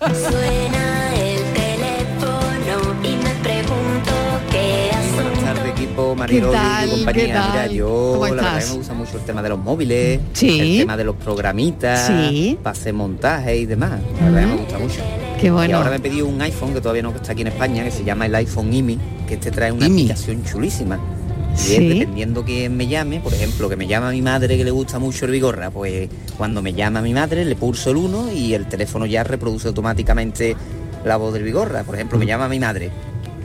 [0.00, 0.98] Suena
[6.02, 6.88] equipo, Mariló tal?
[6.88, 7.48] y compañía.
[7.50, 10.60] Mira, yo ¿Cómo la verdad que me gusta mucho el tema de los móviles, Sí.
[10.60, 12.58] el tema de los programitas, Sí.
[12.62, 14.00] para hacer montaje y demás.
[14.20, 15.00] La verdad que me gusta mucho.
[15.40, 15.76] Qué Y bueno.
[15.78, 18.04] ahora me he pedido un iPhone que todavía no está aquí en España, que se
[18.04, 20.02] llama el iPhone IMI, que este trae una IMI.
[20.02, 20.98] aplicación chulísima.
[21.54, 21.74] Y Sí.
[21.76, 24.98] es dependiendo quién me llame, por ejemplo, que me llama mi madre que le gusta
[25.00, 28.66] mucho el bigorra, pues cuando me llama mi madre le pulso el 1 y el
[28.66, 30.54] teléfono ya reproduce automáticamente
[31.04, 31.82] la voz del bigorra.
[31.84, 32.90] Por ejemplo, me llama mi madre.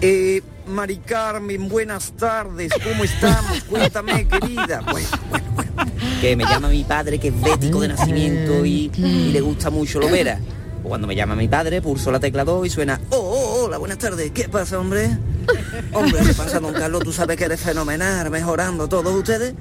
[0.05, 3.63] Eh, Mari Carmen, buenas tardes, ¿cómo estamos?
[3.69, 4.81] Cuéntame, querida.
[4.91, 5.71] Pues, bueno, bueno.
[6.19, 10.01] Que me llama mi padre, que es bético de nacimiento y, y le gusta mucho
[10.01, 10.41] lo vera.
[10.83, 13.77] O cuando me llama mi padre, pulso la tecla 2 y suena, oh, oh, hola,
[13.77, 15.07] buenas tardes, ¿qué pasa, hombre?
[15.93, 17.01] Hombre, ¿qué pasa, don Carlos?
[17.01, 19.53] Tú sabes que eres fenomenal, mejorando todos ustedes.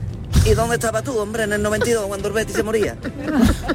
[0.44, 2.96] ¿Y dónde estaba tú, hombre, en el 92, cuando el Betis se moría?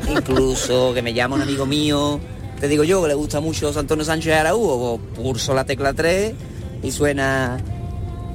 [0.09, 2.19] Incluso que me llama un amigo mío,
[2.59, 6.56] te digo yo, que le gusta mucho Antonio Sánchez Araújo, o pulso la tecla 3
[6.87, 7.57] y suena...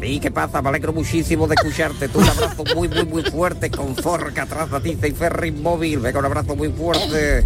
[0.03, 0.61] ¿Y qué pasa?
[0.61, 2.09] Me alegro muchísimo de escucharte.
[2.09, 4.46] Tú un abrazo muy, muy, muy fuerte con Forca,
[4.82, 6.00] ti, y Ferry Móvil.
[6.00, 7.44] Venga, un abrazo muy fuerte.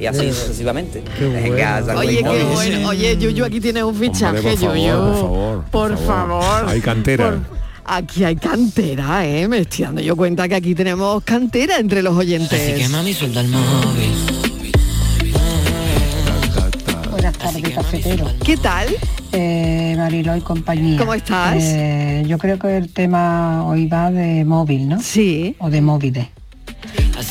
[0.00, 1.02] Y así sucesivamente.
[1.96, 2.88] Oye, qué bueno.
[2.88, 4.90] Oye, Yuyu, aquí tienes un fichaje, Hombre, por favor, Yuyu.
[4.90, 6.68] por favor, Por favor.
[6.68, 7.24] Hay cantera.
[7.30, 7.60] Por-
[7.92, 9.48] Aquí hay cantera, ¿eh?
[9.48, 12.60] Me estoy dando yo cuenta que aquí tenemos cantera entre los oyentes.
[12.60, 14.39] Así que mami suelta el móvil.
[17.72, 18.26] Cafetero.
[18.44, 18.88] ¿Qué tal?
[19.32, 20.98] Eh, Mariló y compañía.
[20.98, 21.56] ¿Cómo estás?
[21.58, 25.00] Eh, yo creo que el tema hoy va de móvil, ¿no?
[25.00, 25.54] Sí.
[25.58, 26.26] O de móviles.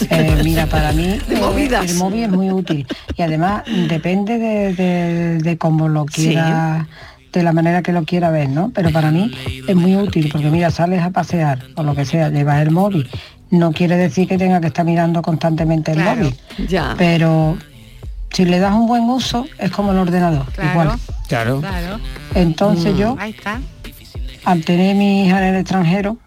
[0.10, 1.90] Eh, mira, para mí De eh, movidas.
[1.90, 2.86] el móvil es muy útil
[3.18, 6.88] y además depende de, de- de cómo lo quiera,
[7.34, 8.72] de la manera que lo quiera ver, ¿no?
[8.74, 9.32] Pero para mí
[9.68, 13.10] es muy útil porque mira, sales a pasear o lo que sea, llevas el móvil.
[13.52, 16.36] No quiere decir que tenga que estar mirando constantemente el Claro, móvil,
[16.68, 16.94] ya.
[16.98, 17.58] pero
[18.32, 20.92] si le das un buen uso es como el ordenador, igual.
[21.28, 21.60] Claro.
[21.60, 22.00] Claro.
[22.36, 22.98] Entonces Mm.
[22.98, 23.60] yo, Ahí está.
[24.46, 26.18] al tener mi hija en el extranjero,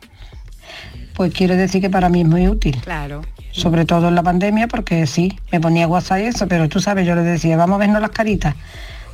[1.14, 2.76] pues quiere decir que para mí es muy útil.
[2.82, 3.22] Claro.
[3.52, 7.06] Sobre todo en la pandemia, porque sí, me ponía WhatsApp y eso, pero tú sabes,
[7.06, 8.54] yo le decía, vamos a vernos las caritas,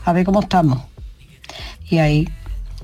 [0.04, 0.80] a ver cómo estamos.
[1.90, 2.28] Y ahí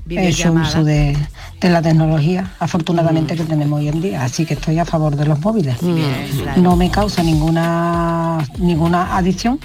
[0.09, 1.15] he hecho uso de,
[1.61, 4.23] de la tecnología, afortunadamente, que tenemos hoy en día.
[4.23, 5.77] Así que estoy a favor de los móviles.
[5.77, 6.61] claro.
[6.61, 9.59] No me causa ninguna, ninguna adicción,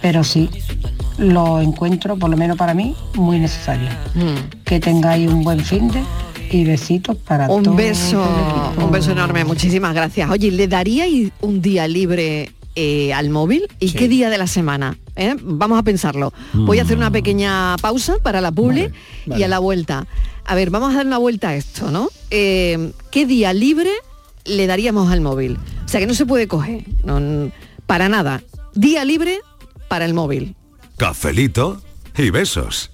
[0.00, 0.48] pero sí
[1.18, 3.88] lo encuentro, por lo menos para mí, muy necesario.
[4.64, 6.02] Que tengáis un buen fin de
[6.50, 7.66] y besitos para todos.
[7.66, 8.24] Un beso,
[8.78, 10.30] un beso enorme, muchísimas gracias.
[10.30, 13.66] Oye, ¿le daríais un día libre eh, al móvil?
[13.80, 14.96] ¿Y qué día de la semana?
[15.16, 15.34] eh?
[15.42, 16.32] Vamos a pensarlo.
[16.52, 18.90] Voy a hacer una pequeña pausa para la publi
[19.26, 20.06] y a la vuelta.
[20.44, 22.08] A ver, vamos a dar una vuelta a esto, ¿no?
[22.30, 23.90] Eh, ¿Qué día libre
[24.44, 25.56] le daríamos al móvil?
[25.84, 27.50] O sea, que no se puede coger, no,
[27.86, 28.42] para nada.
[28.74, 29.40] Día libre
[29.88, 30.56] para el móvil.
[30.96, 31.80] Cafelito
[32.16, 32.90] y besos.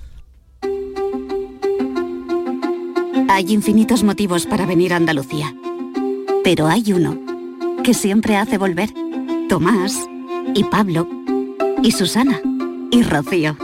[3.29, 5.55] Hay infinitos motivos para venir a Andalucía.
[6.45, 7.19] Pero hay uno
[7.83, 8.91] que siempre hace volver.
[9.49, 9.97] Tomás
[10.55, 11.09] y Pablo
[11.83, 12.43] y Susana
[12.91, 13.57] y Rocío.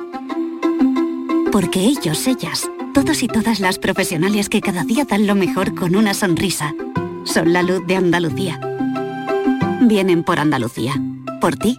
[1.52, 5.94] Porque ellos, ellas, todos y todas las profesionales que cada día dan lo mejor con
[5.94, 6.74] una sonrisa,
[7.24, 8.58] son la luz de Andalucía.
[9.82, 10.94] Vienen por Andalucía.
[11.40, 11.78] Por ti,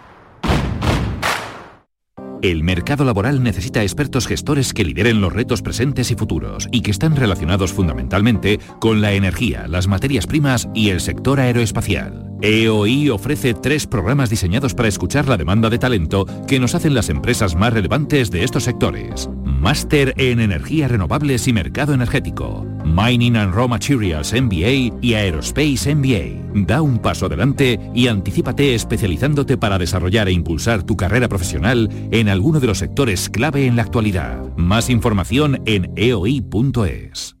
[2.41, 6.89] El mercado laboral necesita expertos gestores que lideren los retos presentes y futuros y que
[6.89, 12.31] están relacionados fundamentalmente con la energía, las materias primas y el sector aeroespacial.
[12.41, 17.09] EOI ofrece tres programas diseñados para escuchar la demanda de talento que nos hacen las
[17.09, 19.29] empresas más relevantes de estos sectores.
[19.61, 26.65] Máster en Energías Renovables y Mercado Energético, Mining and Raw Materials MBA y Aerospace MBA.
[26.65, 32.27] Da un paso adelante y anticípate especializándote para desarrollar e impulsar tu carrera profesional en
[32.27, 34.41] alguno de los sectores clave en la actualidad.
[34.57, 37.40] Más información en eoi.es.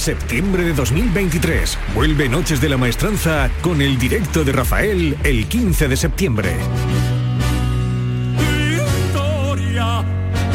[0.00, 1.78] Septiembre de 2023.
[1.94, 6.56] Vuelve Noches de la Maestranza con el directo de Rafael el 15 de septiembre.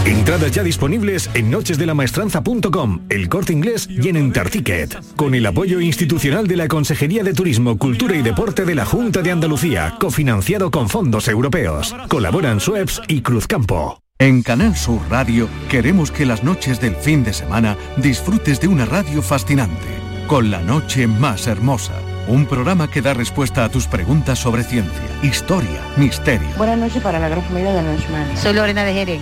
[0.04, 5.00] Entradas ya disponibles en nochesdelamaestranza.com, el corte inglés y en Enterticket.
[5.16, 9.22] Con el apoyo institucional de la Consejería de Turismo, Cultura y Deporte de la Junta
[9.22, 11.96] de Andalucía, cofinanciado con fondos europeos.
[12.08, 14.05] Colaboran Sueps y Cruzcampo.
[14.18, 18.86] En Canal Sur Radio queremos que las noches del fin de semana disfrutes de una
[18.86, 19.90] radio fascinante,
[20.26, 21.92] con la noche más hermosa.
[22.30, 26.48] Un programa que da respuesta a tus preguntas sobre ciencia, historia, misterio.
[26.56, 28.38] Buenas noches para la gran familia de Nochman.
[28.38, 29.22] Soy Lorena de Jerez.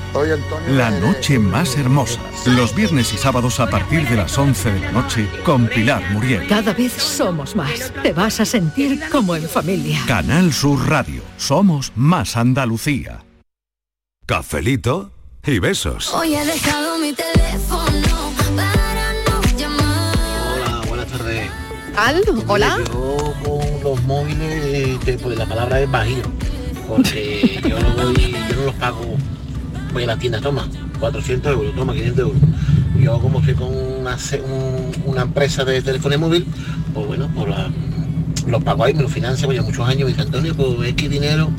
[0.70, 2.20] La noche más hermosa.
[2.46, 6.48] Los viernes y sábados a partir de las 11 de la noche con Pilar Muriel.
[6.48, 7.92] Cada vez somos más.
[8.04, 10.00] Te vas a sentir como en familia.
[10.08, 11.24] Canal Sur Radio.
[11.38, 13.24] Somos más Andalucía.
[14.26, 15.12] Cafelito
[15.46, 16.14] y besos.
[16.14, 20.16] Hoy he dejado mi teléfono para no llamar.
[20.56, 21.50] Hola, buenas tardes.
[21.98, 22.22] ¿Al?
[22.48, 22.78] Hola.
[22.86, 26.24] Yo con los móviles, que, pues la palabra es bajío,
[26.88, 29.02] porque yo no voy, yo no los pago,
[29.92, 30.70] voy a la tienda, toma,
[31.02, 32.42] 400 euros, toma, 500 euros.
[32.98, 36.46] Yo como estoy con una, un- una empresa de telefonía móvil,
[36.94, 37.70] pues bueno, pues la-
[38.48, 41.10] los pago ahí, me lo financia, pues ya muchos años, me dice Antonio, pues X
[41.10, 41.50] dinero,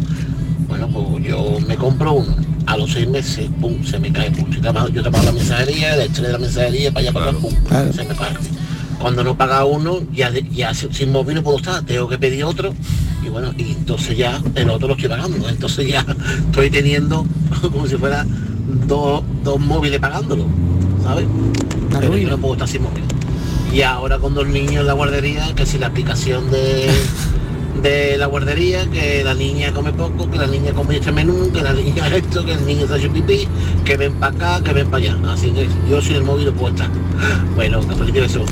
[0.77, 2.35] bueno, pues yo me compro uno,
[2.67, 6.01] a los seis meses, pum, se me cae, pum, yo te pago, la mensajería, el
[6.01, 7.55] estrés de la mensajería, para allá, para acá, pum,
[7.93, 8.49] se me parte.
[8.99, 12.43] Cuando no paga uno, ya, ya sin sin móvil no puedo estar, tengo que pedir
[12.43, 12.75] otro,
[13.25, 16.05] y bueno, y entonces ya el otro lo estoy pagando, entonces ya
[16.47, 17.25] estoy teniendo
[17.73, 18.27] como si fuera
[18.89, 20.47] dos, dos móviles pagándolo,
[21.05, 21.27] ¿sabes?
[22.01, 23.05] Pero yo no puedo estar sin móvil.
[23.73, 26.91] Y ahora con dos niños en la guardería, que si la aplicación de,
[27.83, 31.61] de la guardería, que la niña come poco, que la niña come este menú, que
[31.63, 33.47] la niña esto, que el niño está hecho pipí,
[33.85, 35.17] que ven para acá, que ven para allá.
[35.33, 36.89] Así que yo sin el móvil estar.
[37.55, 38.45] Bueno, cafelito y beso.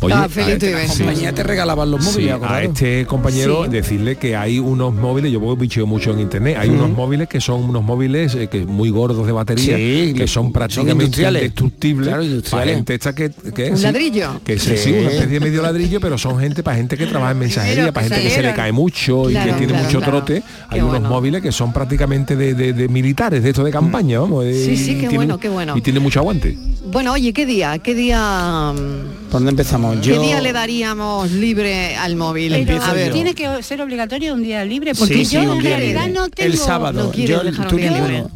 [0.00, 0.96] Oye, Cafelito a- y besos.
[0.96, 1.02] sí.
[1.02, 3.70] La compañía te regalaban los móviles, Sí, a este compañero Sí.
[3.70, 7.62] decirle que hay unos móviles, yo bicheo mucho en internet, hay unos móviles que son
[7.64, 11.42] unos móviles eh, que muy gordos de batería, Sí, que son prácticamente industriales.
[11.42, 14.40] indestructibles Claro, para gente esta que, que ¿Un sí, ladrillo?
[14.44, 17.38] que sí, una especie de medio ladrillo, pero son gente para gente que trabaja en
[17.38, 18.61] mensajería, para gente que se le salieron.
[18.62, 20.18] Cae mucho y que tiene claro, mucho claro.
[20.24, 20.42] trote.
[20.68, 21.08] Hay Qué unos bueno.
[21.08, 24.44] móviles que son prácticamente de, de- de militares, de esto de campaña, vamos.
[24.44, 25.76] Sí, sí, y qué tienen- bueno, qué bueno.
[25.76, 26.56] Y tiene mucho aguante.
[26.86, 27.78] Bueno, oye, ¿qué día?
[27.78, 28.72] ¿Qué día?
[28.74, 29.96] mm, ¿Por dónde empezamos?
[29.96, 30.20] ¿Qué Yo...
[30.20, 32.52] día le daríamos libre al móvil?
[32.66, 33.14] Pero a ver.
[33.14, 36.20] tiene que ser obligatorio un día libre, porque Sí, sí, yo en realidad libre.
[36.20, 36.52] no tengo...
[36.52, 37.04] El sábado.
[37.04, 37.78] no yo, tú.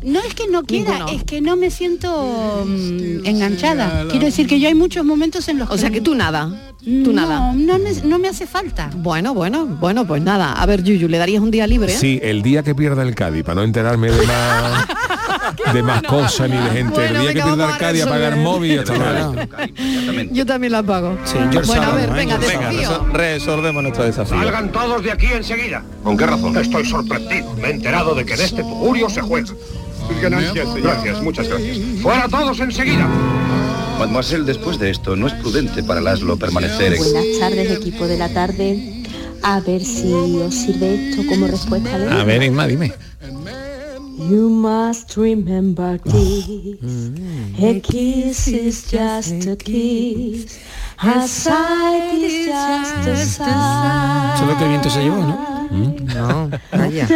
[0.04, 1.08] No es que no quiera, Ninguno.
[1.18, 4.06] es que no me siento mm, enganchada.
[4.08, 5.74] Quiero decir que yo hay muchos momentos en los que...
[5.74, 6.72] O sea que tú nada.
[6.82, 7.52] Tú no, nada.
[7.52, 8.88] No, me, no me hace falta.
[8.96, 10.54] Bueno, bueno, bueno, pues nada.
[10.54, 11.92] A ver, Yuyu, ¿le darías un día libre?
[11.92, 14.86] Sí, el día que pierda el Cádiz, para no enterarme de más,
[15.72, 16.94] de más cosas ni de gente.
[16.94, 19.34] Bueno, el día que pierda el a a pagar móvil hasta luego.
[20.32, 21.18] Yo también la pago.
[21.24, 23.06] Sí, yo bueno, a ver, venga, Venga, desafío.
[23.12, 24.38] Resolvemos nuestro desafío.
[24.38, 25.82] Salgan todos de aquí enseguida.
[26.02, 26.56] ¿Con qué razón?
[26.56, 27.54] Estoy sorprendido.
[27.54, 29.52] Me he enterado de que en este tugurio se juega.
[30.20, 31.78] Gracias, Gracias, muchas gracias.
[32.00, 33.08] ¡Fuera todos enseguida!
[33.98, 36.98] Mademoiselle, después de esto, no es prudente para Laszlo permanecer en...
[36.98, 39.02] Buenas tardes, equipo de la tarde.
[39.42, 42.92] A ver si os sirve esto como respuesta de A ver, Isma, dime.
[44.18, 47.10] You must remember this.
[47.62, 50.58] A kiss is just a kiss.
[51.02, 54.34] A sight is just a sight.
[54.34, 55.36] Eso es lo que el viento se llevó, ¿no?
[55.70, 57.06] No, vaya.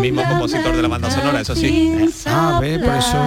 [0.00, 1.98] Mismo compositor de la banda sonora, eso sí.
[2.26, 3.18] Ah, ve, por eso.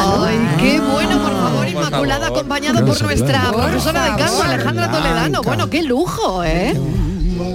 [0.00, 1.37] Ay, qué bueno,
[1.86, 5.42] Inmaculada, acompañada por nuestra profesora de canto, Alejandra Toledano.
[5.42, 6.74] Bueno, qué lujo, ¿eh?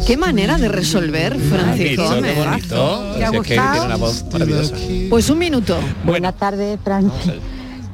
[0.07, 2.03] Qué manera de resolver, Francisco.
[2.09, 2.37] Qué Gómez.
[2.37, 3.13] bonito.
[3.17, 3.85] ¿Te ha Si es que tiene gustado?
[3.85, 4.75] una voz maravillosa.
[5.09, 5.77] Pues un minuto.
[6.05, 7.11] Buenas tardes, Fran.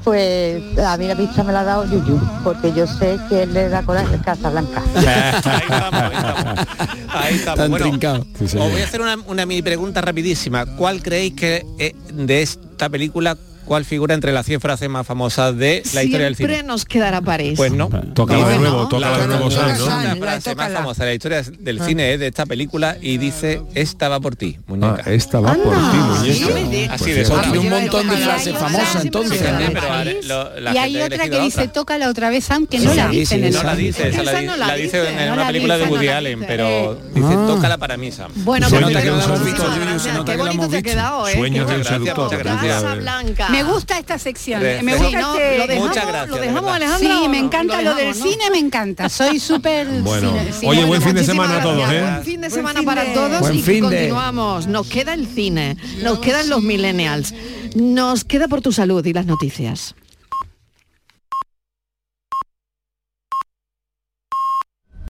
[0.04, 3.54] Pues a mí la pista me la ha dado Yuyu, porque yo sé que él
[3.54, 4.82] le da coraje a Casablanca.
[7.10, 7.58] Ahí estamos.
[7.60, 8.26] Tan Bueno, trincado.
[8.42, 10.66] os voy a hacer una, una mini pregunta rapidísima.
[10.66, 13.38] ¿Cuál creéis que eh, de esta película,
[13.70, 16.68] cuál figura entre las 100 frases más famosas de la historia del Siempre cine?
[16.68, 17.54] nos quedará París.
[17.56, 17.88] Pues no.
[18.16, 19.50] Tócala de nuevo, tócala de nuevo.
[19.50, 21.86] La frase más famosa de la historia del Ah.
[21.86, 25.04] cine es de esta película y dice esta va por ti, muñeca.
[25.06, 26.94] Ah, esta va por ti, muñeca.
[26.96, 27.42] Así Pues de fíjate.
[27.52, 29.40] Tiene un montón de frases famosas, entonces.
[29.40, 31.72] Pero y hay otra que dice otra.
[31.74, 34.10] toca la otra vez aunque no la sí, dice sí, en el no la dice,
[34.10, 38.12] esa la, dice en una la película de Woody Allen, pero dice tócala para mí,
[38.12, 38.32] Sam.
[38.38, 39.86] Bueno, Se pues nota que no muchísimas hemos visto, gracias.
[39.88, 41.34] Yuyu, se nota Qué bonito hemos te ha quedado, ¿eh?
[41.34, 43.00] Sueños del gracias, seductor.
[43.00, 43.48] Blanca.
[43.64, 44.62] Me gusta esta sección.
[44.62, 47.00] Me Sí, gusta no, este- lo dejamos, Muchas gracias, lo dejamos.
[47.00, 49.10] Sí, me lo encanta lo, del cine, me encanta.
[49.10, 52.02] Soy súper Bueno, cine- oye, cine- buen fin de Muchísimas semana a todos, gracias.
[52.02, 52.12] ¿eh?
[52.12, 54.68] Buen fin de semana para todos Buen y fin de- continuamos.
[54.68, 57.34] Nos queda el cine, nos quedan los millennials,
[57.76, 59.96] nos queda por tu salud y las noticias.